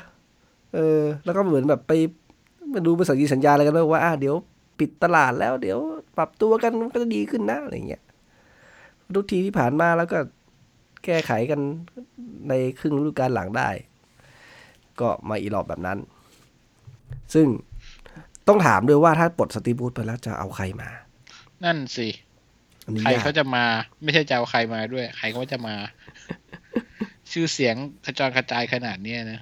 [0.75, 1.93] เออ แล้วก็เหมือนแบบไป
[2.73, 4.35] มาดูไปสัญญาสัญญาอะไรกันว่าอะเดี๋ยว
[4.79, 5.79] ปิดตลาดแล้ว เดี๋ยว
[6.17, 8.03] ปรับตัวกันมันก็จะดีขึ้นนะอะไรเงี้ย
[9.15, 10.19] ทุกทีที่ผ่านมาแล้วก็
[11.05, 11.61] แก้ไขกัน
[12.49, 13.69] ในครึ่งฤดูกาลหลังได้
[15.01, 15.99] ก็มาอีหลอบแบบนั้น
[17.35, 17.47] ซึ่ง
[18.49, 20.89] ต้องถามด้วยว่าถ้าปลดสตีฟบูธไปแล้วจะเอาใครมา
[21.65, 22.09] นั่นสิ
[22.85, 23.65] อันนี้ใครยากเขาจะมา
[24.03, 25.75] ไม่ใช่จะเอาใครมาด้วย ใครเขาจะมา
[27.33, 27.75] ชื่อเสียง
[28.05, 29.41] กระจรกระจายขนาดเนี้ยนะ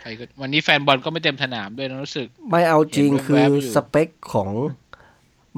[0.00, 4.50] ใครก็วันนี้แฟนบอลก็ไม่เต็มสนามด้วยนะรู้สึก ไม่เอาจริงเห็นคือแวบๆอยู่สเปคของ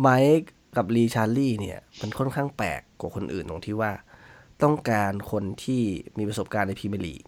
[0.00, 3.92] ไมค์กับลีชาร์นลี่เนี่ย มันค่อนข้างแปลกกว่าคนอื่นตรงที่ว่า
[4.62, 5.82] ต้องการคนที่
[6.18, 7.24] มีประสบการณ์ในพรีเมียร์ลีก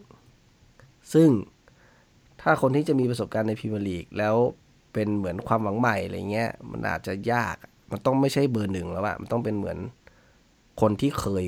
[1.12, 1.28] ซึ่ง
[2.42, 4.34] ถ้าคนที่จะมีประสบการณ์ในพรีเมียร์ลีกแล้ว
[4.92, 7.56] เป็นเหมือนความหวังใหม่อะไรเงี้ย มันอาจจะยาก
[7.92, 9.78] มันต้องไม่ใช่เบอร์หนึ่งแล้วอะมันต้องเป็นเหมือน
[10.80, 11.44] คนที่เคย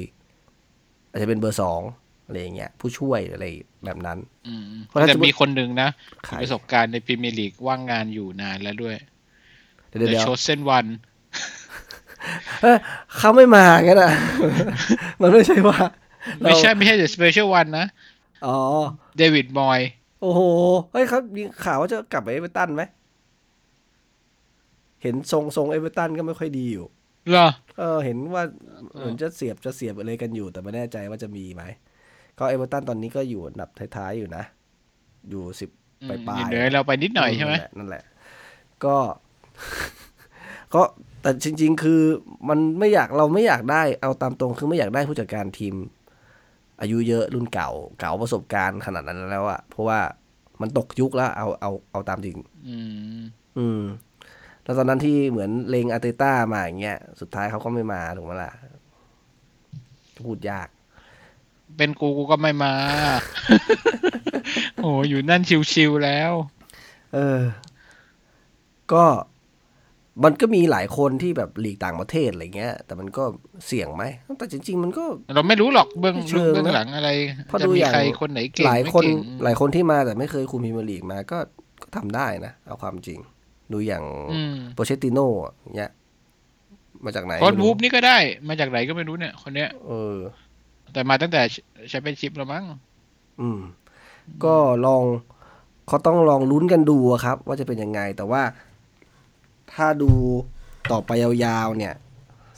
[1.11, 1.81] อาจจะเป็นเบอร์สอง
[2.27, 3.47] อะไรอย่างเงี้ย ผู้ช่วยอะไร
[3.85, 4.19] แบบนั้น
[4.49, 5.89] อืมเพราะถ้าแต่สมมุติมีคนหนึ่งนะ
[6.27, 8.97] ใครประสบการณ์ในพรีเมียร์ลีกว่างงานอยู่นานแล้วด้วย
[9.89, 10.87] เดี๋ยวเดี๋ยว chosen one
[12.63, 12.77] เอ้ย
[13.17, 14.13] เขาไม่มากันอะ
[15.21, 15.79] มันไม่ใช่ว่า
[16.43, 17.87] ไม่ใช่ไม่ใช่ the special one นะ
[18.47, 18.57] อ๋อ
[19.19, 19.81] เดวิดมอยส์
[20.21, 20.41] โอ้โห
[20.93, 22.83] เฮ้ยครับมีข่าวว่าจะกลับไปเอเวอร์ตันไหม
[25.03, 26.87] เห็นทรงทรงเอเวอร์ตันก็ไม่ค่อยดีอยู่
[27.31, 27.49] เหรอ
[27.79, 28.43] เออ เห็นว่า
[28.97, 31.63] เหมือนจะเสียบจะเสียบอะไรกันอยู่ แต่ไม่แน่ใจว่าจะมีไหม
[32.39, 34.45] ก็เอเวอร์ตันตอนนี้ก็อยู่อันดับท้ายๆอยู่นะ
[35.31, 35.71] อยู่สิบ
[36.03, 38.03] อืมปลายอยู่ๆเหนือเราไปนิดหน่อยใช่ไหมนั่นแหละนั่นแหละ
[38.85, 38.97] ก็
[40.75, 40.83] ก็
[41.23, 42.01] แต่จริง ๆ คือ
[42.49, 45.75] มันไม่อยากเราไม่อยากได้เอาตามตรงคือไม่อยากได้ผู้จัดการทีม
[46.81, 47.71] อายุเยอะรุ่นเก่า
[48.01, 50.01] เก่าประสบการณ์ขนาดนั้นแล้วอะเพราะว่า
[50.61, 52.37] มันตกยุคแล้ว เอาเอาเอาตามจริง
[52.69, 52.77] อื
[53.19, 53.21] ม
[53.59, 53.83] อืม
[54.65, 58.53] แล้วตอนนั้นที่เหมือนเลงอาร์เตต้ามาอย่างเงี้ย สุดท้ายเขาก็ไม่มาถูกไหมล่ะ
[60.27, 60.69] พูดยาก
[61.77, 62.75] เป็นกูกูก็ไม่มา
[64.79, 66.33] โอ้อยู่นั่นชิวๆแล้ว
[67.15, 67.41] เออ
[68.93, 69.05] ก็
[70.25, 73.25] มันก็มีหลายคนที่แบบหลีกต่างประเทศอะไรเงี้ย แต่มันก็
[73.67, 74.05] เสี่ยงไหม
[74.39, 75.05] แต่จริง ๆ มันก็
[75.35, 77.11] เราไม่รู้หรอกเบื้องไม่เชิงเบื้องนะหลังอะไร
[77.47, 81.39] เพราะจะดูมีอย่างใครคนไหนเก่งหลายไม่คนเก่งหลายคนที่มาแต่ไม่เคยคุมพรีเมียร์ลีกมาก็
[81.83, 83.19] ก็ทำได้นะเอาความจริง
[83.73, 85.29] ดูอย่างอืมโปเชตติโน่
[85.77, 85.91] เนี้ย
[87.05, 90.17] มาจากไหนโค้ชไม่วูรู้ฟนี่ก็ได้ มาจากไหนก็ไม่รู้เนี่ย คนเนี้ยเออ
[90.93, 91.43] แต่มาตั้งแต่
[91.89, 92.65] แชมเปี้ยนชิพแล้วมั้ง
[93.41, 93.61] อืม
[94.45, 94.55] ก็
[94.87, 95.05] ลอง
[95.89, 98.43] เขาต้องลองลุ้นกันดูอะครับ ว่าจะเป็นยังไงแต่ว่า
[99.75, 100.13] ถ้าดู
[100.93, 101.95] ต่อไปยาวๆเนี่ย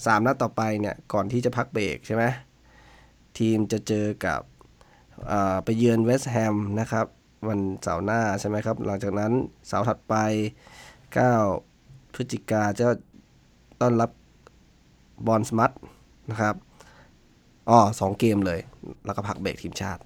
[0.06, 2.24] สามนัดต่อไปเนี่ยก่อนที่จะพักเบรกใช่ไหม
[3.38, 4.40] ทีมจะเจอกับ
[5.64, 7.06] ไปเยือนเวสต์แฮมนะครับ
[7.48, 9.32] วันเสาร์หน้าใช่ไหมครับ หลังจากนั้น
[9.68, 10.14] เสาร์ถัดไป
[11.34, 12.86] 9 พฤศจิกาจะ
[13.80, 14.10] ต้อนรับ
[15.26, 15.70] บอลสมัต
[16.30, 16.54] นะครับ
[17.70, 18.60] อ๋อสองเกมเลย
[19.04, 20.02] แล้วก็พักเบรกทีมชาติ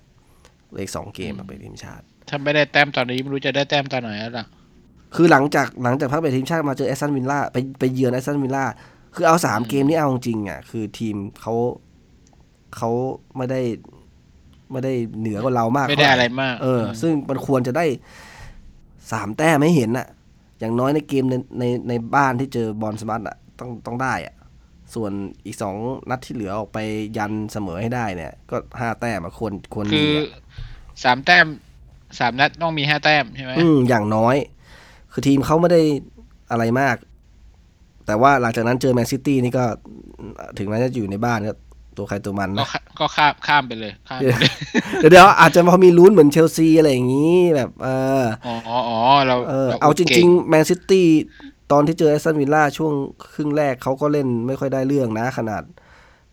[0.74, 4.46] เลขสองเกมพักเบรกทีมชาติ ถ้าไม่ได้แต้มตอนนี้ไม่รู้จะได้แต้มตอนไหนแล้วล่ะ
[5.14, 8.64] คือหลังจากหลังจากพักเบรกทีมชาติมาเจอแอสตันวิลล่าไปไปเยือนแอสตันวิลล่า
[9.14, 11.54] คือเอาสามเกมนี้เอาจริงๆอะ คือทีมเขา
[12.76, 12.90] เขา
[13.36, 13.60] ไม่ได้
[14.72, 17.84] ไม่ได้เหนือกว่าเรามากไม่ได้เท่หอะไรมาก เออ ซึ่งมันควรจะได้
[19.12, 20.06] สามแต้มไม่เห็นอะ
[20.60, 24.34] อย่างน้อยในเกมในในในบ้านที่เจอบอลสมัตอะ ต้องต้องได้อะ
[24.94, 25.12] ส่วน
[25.46, 25.76] อีกสอง
[26.10, 26.78] นัดที่เหลือออกไป
[27.18, 30.26] ยันเสมอให้ได้เนี่ย ก็ห้าแต้มอะควรควรคืมีออะ
[31.04, 31.46] สามแต้ม
[32.18, 34.36] สามนัดต้องมีห้าแต้มใช่ไหมอืมอย่างน้อย
[35.16, 35.82] คือทีมเขาไม่ได้
[36.50, 36.96] อะไรมาก
[38.06, 39.64] แต่ว่าหลังจากนั้นเจอแมนซิตี้นี่ก็
[40.58, 41.54] ถึงแม้จะอยู่ในบ้านก็
[41.96, 44.52] ตัวใครตัวมันก็นะข้าก็ข้ามข้ามไปเลยข้ามไปเลย
[45.00, 47.88] เดี๋ยวเดี๋ยวอาจจะพอมีลุ้นเหมือนเชลซีอะไรอย่างนี้แบบเอ
[48.22, 48.54] ออ๋อ
[48.88, 51.06] อ๋อเราเออเราเอาจก่ริงๆแมนซิตี้
[51.72, 52.92] ตอนที่เจอแอสตันวิลล่าช่วง
[53.34, 55.62] ครึ่งแรกเขาก็เล่นไม่ค่อยได้เรื่องนะ ขนาด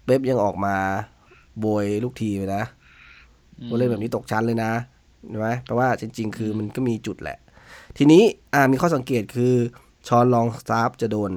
[0.06, 0.76] เป๊ปยังออกมา
[1.60, 2.64] โบยลูกทีมเลยนะ
[3.60, 4.72] อืมว่าเล่นแบบนี้ตกชั้นเลยนะ
[5.30, 7.38] ใช่ไหมแปลว่าจริง ๆ คือมันก็มีจุดแหละ
[7.98, 8.24] ทีนี้
[8.54, 9.54] อ่ามีข้อสังเกตคือ
[10.08, 11.32] ชอนลองสตาฟจะโดน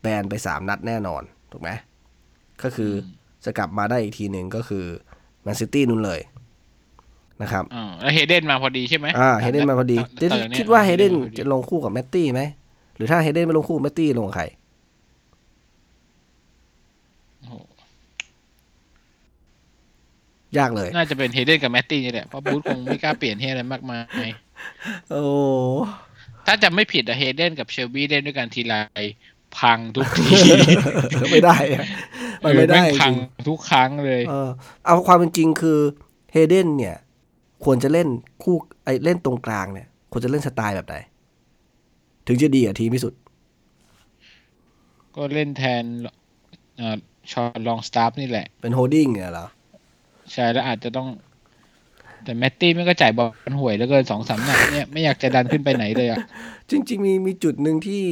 [0.00, 1.22] แบนไปสามนัดแน่นอน
[1.52, 1.70] ถูกไหม
[2.62, 2.92] ก็คือ
[3.44, 4.84] จะกลับมาได้อีกทีหนึ่งก็คือ
[5.42, 6.20] แมนซิตี้นู่นเลย
[7.42, 12.42] นะครับอ่าแล้วเฮเดนมาพอดีใช่ไหมอ่าเฮเดนมาพอดีตนตอนนี้ยคิดว่าเฮเดนมาพอจะลงคู่กับแมตตี้ไหม
[12.96, 14.44] หรือถ้าเฮเดนไม่ลงคู่แมตตี้ลงกับใคร
[17.40, 17.54] โอ้โห
[20.58, 24.28] ยากเลย น่าจะเป็นเฮเดนกับแมตตี้นี่แหละเพราะบูธคงไม่กล้าเปลี่ยนให้อะไรมากมาย
[25.10, 25.24] โอ้
[26.46, 28.74] ถ้าจำไม่ผิดอะเฮเดนกับเชลบี้เล่นด้วยกันทีไร
[29.58, 30.26] พังทุกที
[31.32, 31.86] ไม่ได้อะ
[32.44, 34.48] มันไม่ได้เออแงพังจริงทุกครั้งเลย เออ
[34.86, 35.78] เอาความเป็นจริงคือ
[36.32, 36.96] เฮเดนเนี่ย
[37.64, 38.08] ควรจะเล่น
[38.42, 40.96] คู่ไอเล่นตรงกลางเนี่ย ควรจะเล่นสไตล์แบบไหน
[42.26, 43.14] ถึงจะดีกับทีมที่สุด
[45.16, 45.84] ก็เล่นแทน
[46.76, 46.96] เอ่อ
[47.32, 49.46] ชอนลองสตาฟนี่แหละ เป็น holding เนี่ยเหรอ
[50.32, 51.08] ใช่แล้วอาจจะต้อง
[52.24, 56.18] แต่แมตตี้ไม่ก็จ่ายบอลห่วยแล้วเกินสองสามนัดเนี่ยไม่อยากจะดันขึ้นไปไหนเลยอะ
[56.70, 58.02] จริง ๆ มีมีจุดหนึ่งที่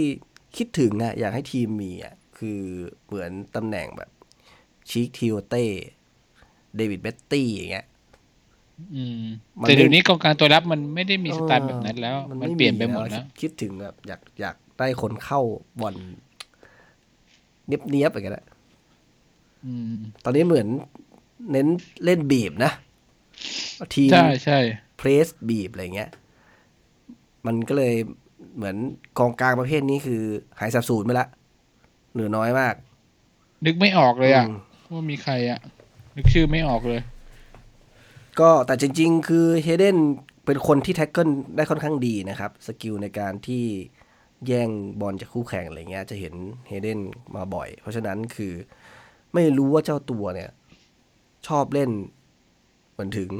[0.56, 2.60] คิดถึงอะอยากให้ทีมมีอะคือ
[3.06, 4.10] เหมือนตำแหน่งแบบ
[4.88, 5.64] ชีคทิโอเต้
[6.76, 7.86] เดวิดแบตตี้อย่างเงี้ย
[8.94, 9.24] อืม
[9.58, 15.40] มันแต่เดี๋ยวไม่นี้กองกลางตัวรับมันไม่ได้มีสไตล์แบบนั้นแล้ว มันเปลี่ยนไปหมดแล้วคิดถึงแบบอยากอยากได้คนเข้า
[15.80, 15.94] บอล
[17.66, 18.46] เนียบเนียบๆอย่างเงี้ย
[19.64, 19.94] อืม
[20.24, 20.68] ตอนนี้เหมือน
[21.50, 21.68] เน้น
[22.04, 22.72] เล่นบีบนะ
[23.94, 24.58] ทีมใช่ใช่
[24.96, 26.10] เพรสบีบอะไรเงี้ย
[27.46, 27.94] มันก็เลย
[28.56, 28.76] เหมือน
[29.18, 30.22] กองกลางประเภทนี้คือ
[30.58, 31.26] หายสับสูญไปละ
[32.12, 32.74] เหลือน้อยมาก
[33.66, 34.56] นึกไม่ออกเลยอะอืม
[34.92, 35.60] ว่ามีใครอะ
[36.16, 37.00] นึกชื่อไม่ออกเลย
[38.40, 39.98] ก็แต่จริง ๆ คือเฮเดน
[40.44, 43.64] เป็นคนที่ tackle ได้ค่อนข้างดีนะครับ skill ในการที่
[44.46, 44.68] แย่ง
[45.00, 46.34] บอลจากคู่แข่งอะไรเงี้ย จะเห็น
[46.68, 47.00] เฮเดน
[47.36, 48.52] มาบ่อย เพราะฉะนั้นคือ
[49.34, 50.50] ไม่รู้ว่าเจ้าตัวเนี่ย
[51.46, 51.90] ชอบเล่น
[52.21, 52.21] เห
[52.99, 53.30] มือนถึง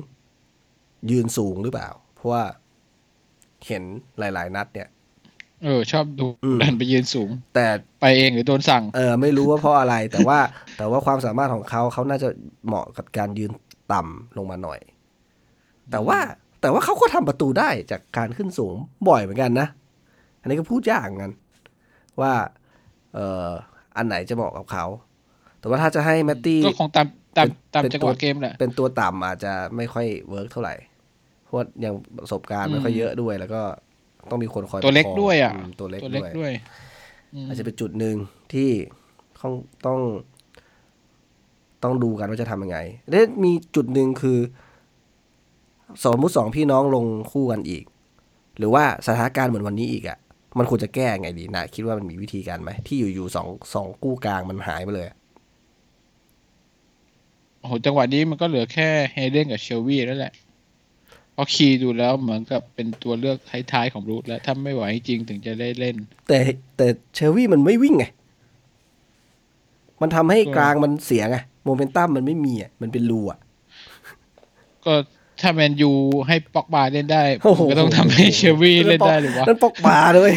[1.11, 2.45] ยืนสูงหรือเปล่า เพราะว่า
[3.67, 3.83] เห็น
[4.19, 4.89] หลาย ๆ นัดเนี่ย
[5.65, 7.67] เออ ชอบดูอืมดันไปยืนสูง แต่
[8.01, 10.39] ไปเองหรือโดนสั่ง เออ ไม่รู้ว่าเพราะอะไร แต่ว่า
[10.79, 12.29] แต่ว่าความสามารถของเขาเขาน่าจะ
[12.67, 13.51] เหมาะกับการยืน
[13.93, 14.81] ต่ำลงมาหน่อย
[15.91, 16.19] แต่ว่า
[16.61, 18.75] แต่ว่าเขาก็ทำประตูได้จากการขึ้นสูง
[19.09, 19.69] บ่อยเหมือนกันนะ
[20.41, 21.33] อันนี้ก็พูดยากเหมือนกัน
[22.21, 22.33] ว่า
[23.15, 23.49] เอ่อ
[23.97, 24.87] อันไหนจะเหมาะกับเขา
[25.59, 30.74] แต่ว่าถ้าจะให้แมตตี้ก็คงตาม ตามเป็นตามเป็นจังหตัววะเกมแหละเป็นตัวต่ำอาจจะไม่ค่อย work เท่าไหร่
[31.43, 33.62] เพราะว่ายังประสบการณ์ไม่ค่อยเยอะด้วยแล้วก็
[34.30, 36.53] ต้องมีคนคอยตัวเล็กประคองด้วยอะ ตัวเล็กตัวเล็กด้วยด้วย
[37.35, 38.16] อืมอาจจะเป็นจุดหนึ่ง
[38.53, 38.70] ที่
[39.41, 39.53] ต้อง
[39.87, 40.01] ต้อง
[41.83, 42.78] ต้องดูกันว่าจะทำยังไง
[43.11, 44.39] แล้วมีจุดหนึ่งคือ
[46.05, 47.85] สมมติสองพี่น้องลงคู่กันอีก
[48.59, 50.18] หรือว่าสถานการณ์เหมือนวันนี้อีกอะ่ะ
[50.59, 55.16] มันควรจะแก้ไงดีนะ คิดว่ามันมีวิธีการไหมที่อยู่ๆสองสองกู้กลางมันหายไปเลยอะ
[57.63, 60.33] โอ้โหจังหวะนี้มันก็เหลือแค่เฮเดนกับเชลวีแล้วแหละ
[61.33, 63.37] เพราะคีย์ดูแล้วเหมือนกับเป็นตัวเลือก
[63.73, 65.97] ท้ายๆของบรูทแล้วถ้าไม่ไหวจริงถึงจะได้เล่น
[66.29, 66.39] แต่
[66.77, 68.05] แต่เชลวี่มันไม่วิ่งไง
[70.01, 73.39] มันทำให้กลางมันเสียไงโมเมนตัมมันไม่มีอะมันเป็นรูอะ
[74.85, 74.95] ก็
[75.41, 75.91] ถ้าแมนยู
[76.29, 80.33] ให้ป็อกบาเล่นได้โอ้โหก็ต้องทำให้เชลวีเล่นได้หรือวะนั่นปอกบาเลย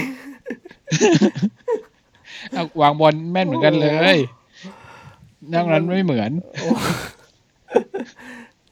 [2.53, 4.17] เอาวางบอลแม่นเหมือนกันเลย
[5.53, 6.31] นอกนั้นไม่เหมือน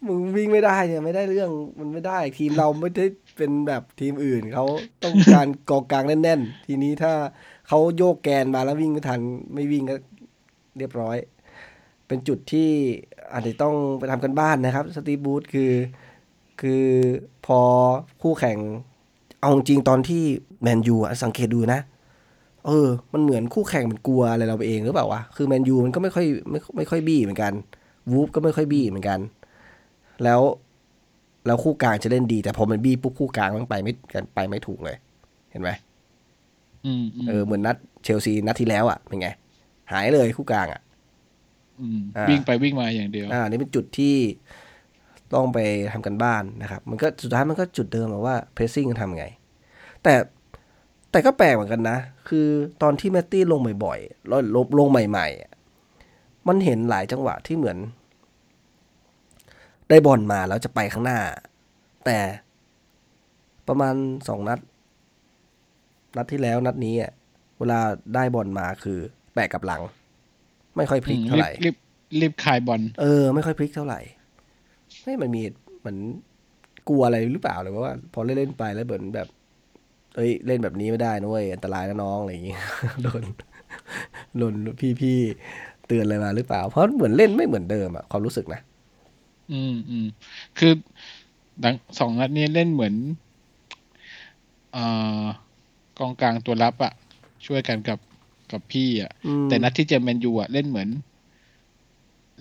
[0.08, 3.06] มึงวิ่งไม่ได้เนี่ยไม่ได้เรื่องมันไม่ได้ ทีมเราไม่ได้
[3.38, 4.66] เป็นแบบทีมอื่นเขา
[5.04, 7.14] ต้องการกองกลางแน่นๆ ทีนี้ถ้า
[7.68, 9.20] เขาโยกแกนมาแล้ววิ่งไม่ทัน
[9.54, 9.96] ไม่วิ่งก็
[10.78, 11.18] เรียบร้อย
[12.08, 12.70] เป็นจุดที่
[13.34, 15.72] อาจจะต้องไปทำกันบ้านนะครับ สตีบูธคือ
[16.62, 16.86] คือ
[17.46, 17.60] พอ
[18.22, 18.58] คู่แข่ง
[19.42, 20.24] เอาจริงตอนที่
[20.62, 21.80] แมนยูอะสังเกตดูนะ
[22.66, 27.54] เออ มันเหมือนคู่แข่งมันกลัวอะไรเราไปเองหรือเปล่าวะคือแมนยูมันก็ไม่ค่อยไม่ไม่ค่อยบี้เหมือนกัน
[28.12, 29.20] วูฟก็ไม่ค่อยบี้เหมือนกัน
[30.24, 30.42] แล้ว
[31.46, 34.98] แล้วคู่กลางจะเล่นดี แต่พอมันบี้ปุ๊บคู่กลางมันไปไม่กันไปไม่ถูกเลย
[35.52, 35.70] เห็นไหม
[36.86, 39.30] อืมอืมเออเหมือนนัดเชลซีนัดที่แล้วอะเป็นไง
[39.92, 40.82] หายเลยคู่กลางอะ
[41.98, 44.16] มอ่าวิ่งไปวิ่งมาอย่างเดียว อ่านี่เป็นจุดที่
[45.34, 45.60] ต้องไป
[45.94, 49.26] ทำกันบ้านนะครับ มันก็สุดท้ายมันก็จุดเดิมอะว่าเพรสซิ่งทำไง
[50.04, 50.14] แต่
[51.12, 51.98] แต่ก็แปลกเหมือนกันนะ
[52.30, 52.48] คือ
[52.82, 55.53] ตอนที่แมตตี้ลงบ่อยๆแล้วลงลงใหม่ๆอะ
[56.48, 57.78] มันเห็นหลายจังหวะที่เหมือน
[59.90, 61.20] ได้บอลมาแล้วจะไปข้างหน้า
[62.06, 62.20] แต่
[63.68, 63.96] ประมาณ
[64.28, 64.60] สองนัด
[66.18, 67.12] นัดที่แล้วนัดนี้อะ
[67.60, 67.80] เวลา
[68.16, 68.98] ได้บอลมาคือ
[69.34, 69.82] แปะกับหลัง
[70.78, 71.76] ไม่ค่อยพลิกเท่าไหร่รีบ
[72.20, 74.00] รีบคายบอลเออ ไม่ค่อยพลิกเท่าไหร่
[75.02, 75.42] ไม่มันมี
[75.80, 75.98] เหมือน
[76.90, 79.28] กลัวอะไรหรือเปล่าหรือว่า พอเล่นเล่นๆไปแล้วเหมือนแบบ
[80.16, 82.62] เอ้ยเล่นแบบนี้ไม่ได้นะเว้ยอันตรายนะน้องอะไรอย่างเงี้ย
[83.04, 83.24] โดน
[84.38, 88.62] โดนพี่พี่ๆ เตือนอะไรมาหรือเปล่า เพราะเหมือนเล่นไม่เหมือนเดิมอะความรู้สึกนะ
[89.52, 90.08] อืมอืม
[90.58, 90.74] คือ
[91.64, 92.96] ดังสองนัดนี้เล่นเหมือน
[94.74, 94.86] เอ่
[95.22, 95.24] อ
[96.00, 96.94] กองกลางตัวรับอะ
[97.46, 98.00] ช่วยกันกับ
[98.52, 100.90] กับพี่อะอืมแต่นัดที่เจอแมนยูอะเล่นเหมือน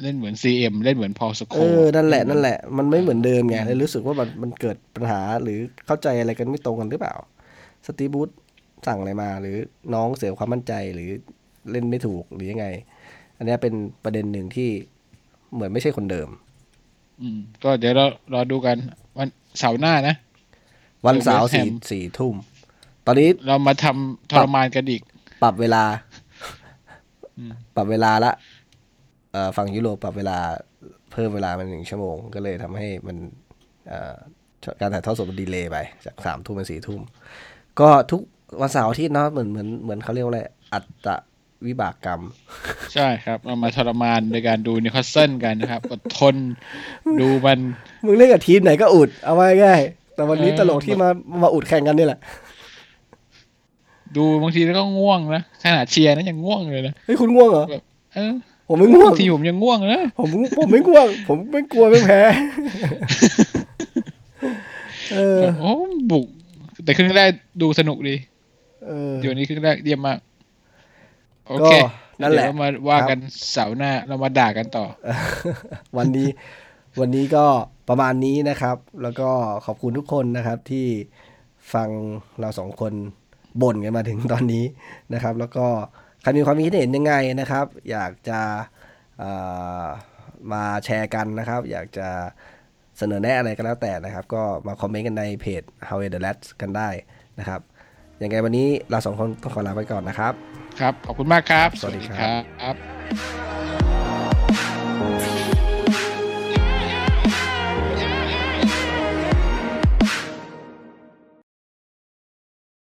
[0.03, 7.15] เล่นเหมือนซีเอ็มเล่นเหมือนพอลสโคเออนั่นแหละนั่นแหละมันไม่เหมือนเดิมไงเลยรู้สึกว่ามันมันเกิดปัญหาหรือเข้าใจอะไรกันไม่ตรงกันหรือเปล่า
[7.87, 8.29] สตีฟบูธ
[8.87, 9.57] สั่งอะไรมา หรือ
[9.95, 11.11] น้องเสียความมั่นใจหรือ
[11.71, 12.67] เล่นไม่ถูกหรือยังไง
[13.43, 13.75] อันเนี้ยเป็น
[14.05, 14.69] ประเด็นหนึ่งที่
[15.53, 16.29] เหมือนไม่ใช่คนเดิม
[17.23, 18.77] อืม ก็เดี๋ยวเรารอดูกัน
[19.19, 19.29] วัน
[19.59, 20.15] เสาร์หน้านะ
[21.07, 22.35] วันเสาร์ West สี่ Ham สี่ทุ่ม
[23.07, 25.03] ตอนนี้เรามาทำทรมานกันอีก
[25.43, 25.85] ปรับเวลา
[27.39, 28.33] อืมปรับเวลาละ
[29.33, 30.39] เอ่อฝั่งยุโรปปรับเวลา
[31.13, 33.17] เพิ่มเวลามาหนึ่งชั่วโมง ก็เลยทำให้มัน
[33.89, 34.15] เอ่อ
[34.81, 37.01] การถ่ายทอดสดมัน delay ไป จากสามทุ่มเป็นสี่ทุ่ม
[37.81, 38.21] ก็ทุก
[38.61, 41.09] วันเสาร์อาทิตย์เนาะเหมือนเหมือนเหมือนเขาเรียกว่าอะไรอัต
[41.67, 42.21] วิบากกรรม
[42.95, 46.35] ใช่ครับ เรามาทรมานในการดูนิวคาสเซิลกันนะครับอดทน
[47.21, 47.59] ดูมัน
[48.05, 51.09] มึงเล่นกับทีมไหนก็อุด เอาไว้ง่ายๆแต่วันนี้เออตลกที่มา
[51.43, 52.19] มาอุดแข่งกันนี่แหละ
[54.17, 57.83] ดูบางทีแล้วก็ง่วงนะขนาดเชียร์นะยังง่วงเลยนะเฮ้ยคุณง่วงเหรอแบบ
[58.15, 58.33] เออ
[58.69, 62.21] ผมไม่ง่วงบางทีผมยังง่วงนะผมผมไม่ง่วง ผมไม่กลัวไม่แพ้
[65.15, 65.73] เออแบบโอ้
[66.11, 66.27] บุก
[66.85, 67.31] แต่ครึ่งแรก
[67.63, 68.17] ดูสนุกดี
[68.87, 70.19] เออเดี๋ยวนี้ครึ่งแรกเยี่ยมมาก
[71.47, 71.75] โอก็เค
[72.21, 73.19] นั่นแหละเดี๋ยวเรามาว่ากัน
[73.53, 74.87] เสาร์หน้าเรามาด่ากันต่อ
[75.99, 76.29] วันนี้
[77.01, 77.45] วันนี้ก็
[77.89, 79.29] ประมาณนี้นะครับ แล้วก็
[79.67, 80.87] ขอบคุณทุกคนนะครับที่
[81.75, 81.89] ฟัง
[82.41, 82.93] เราสองคน
[83.63, 84.65] บ่นกันมาถึงตอนนี้
[85.15, 85.67] นะครับ แล้วก็
[86.23, 88.41] ใครมีความคิดเห็นยังไงนะครับ อยากจะ
[89.19, 89.31] เอ่
[89.83, 89.85] อ
[90.53, 92.09] มาแชร์กันนะครับ อยากจะ
[92.99, 96.89] เสนอแนะอะไรก็แล้วแต่นะครับ ก็มาคอมเมนต์กันในเพจ How the Lads กันได้
[97.39, 97.61] นะครับ
[98.23, 100.35] ยังไงวันนี้เราสองคนต้องขอลาไปก่อนนะครับ
[100.81, 103.92] ครับ ขอบคุณมากครับ สวัสดีครับ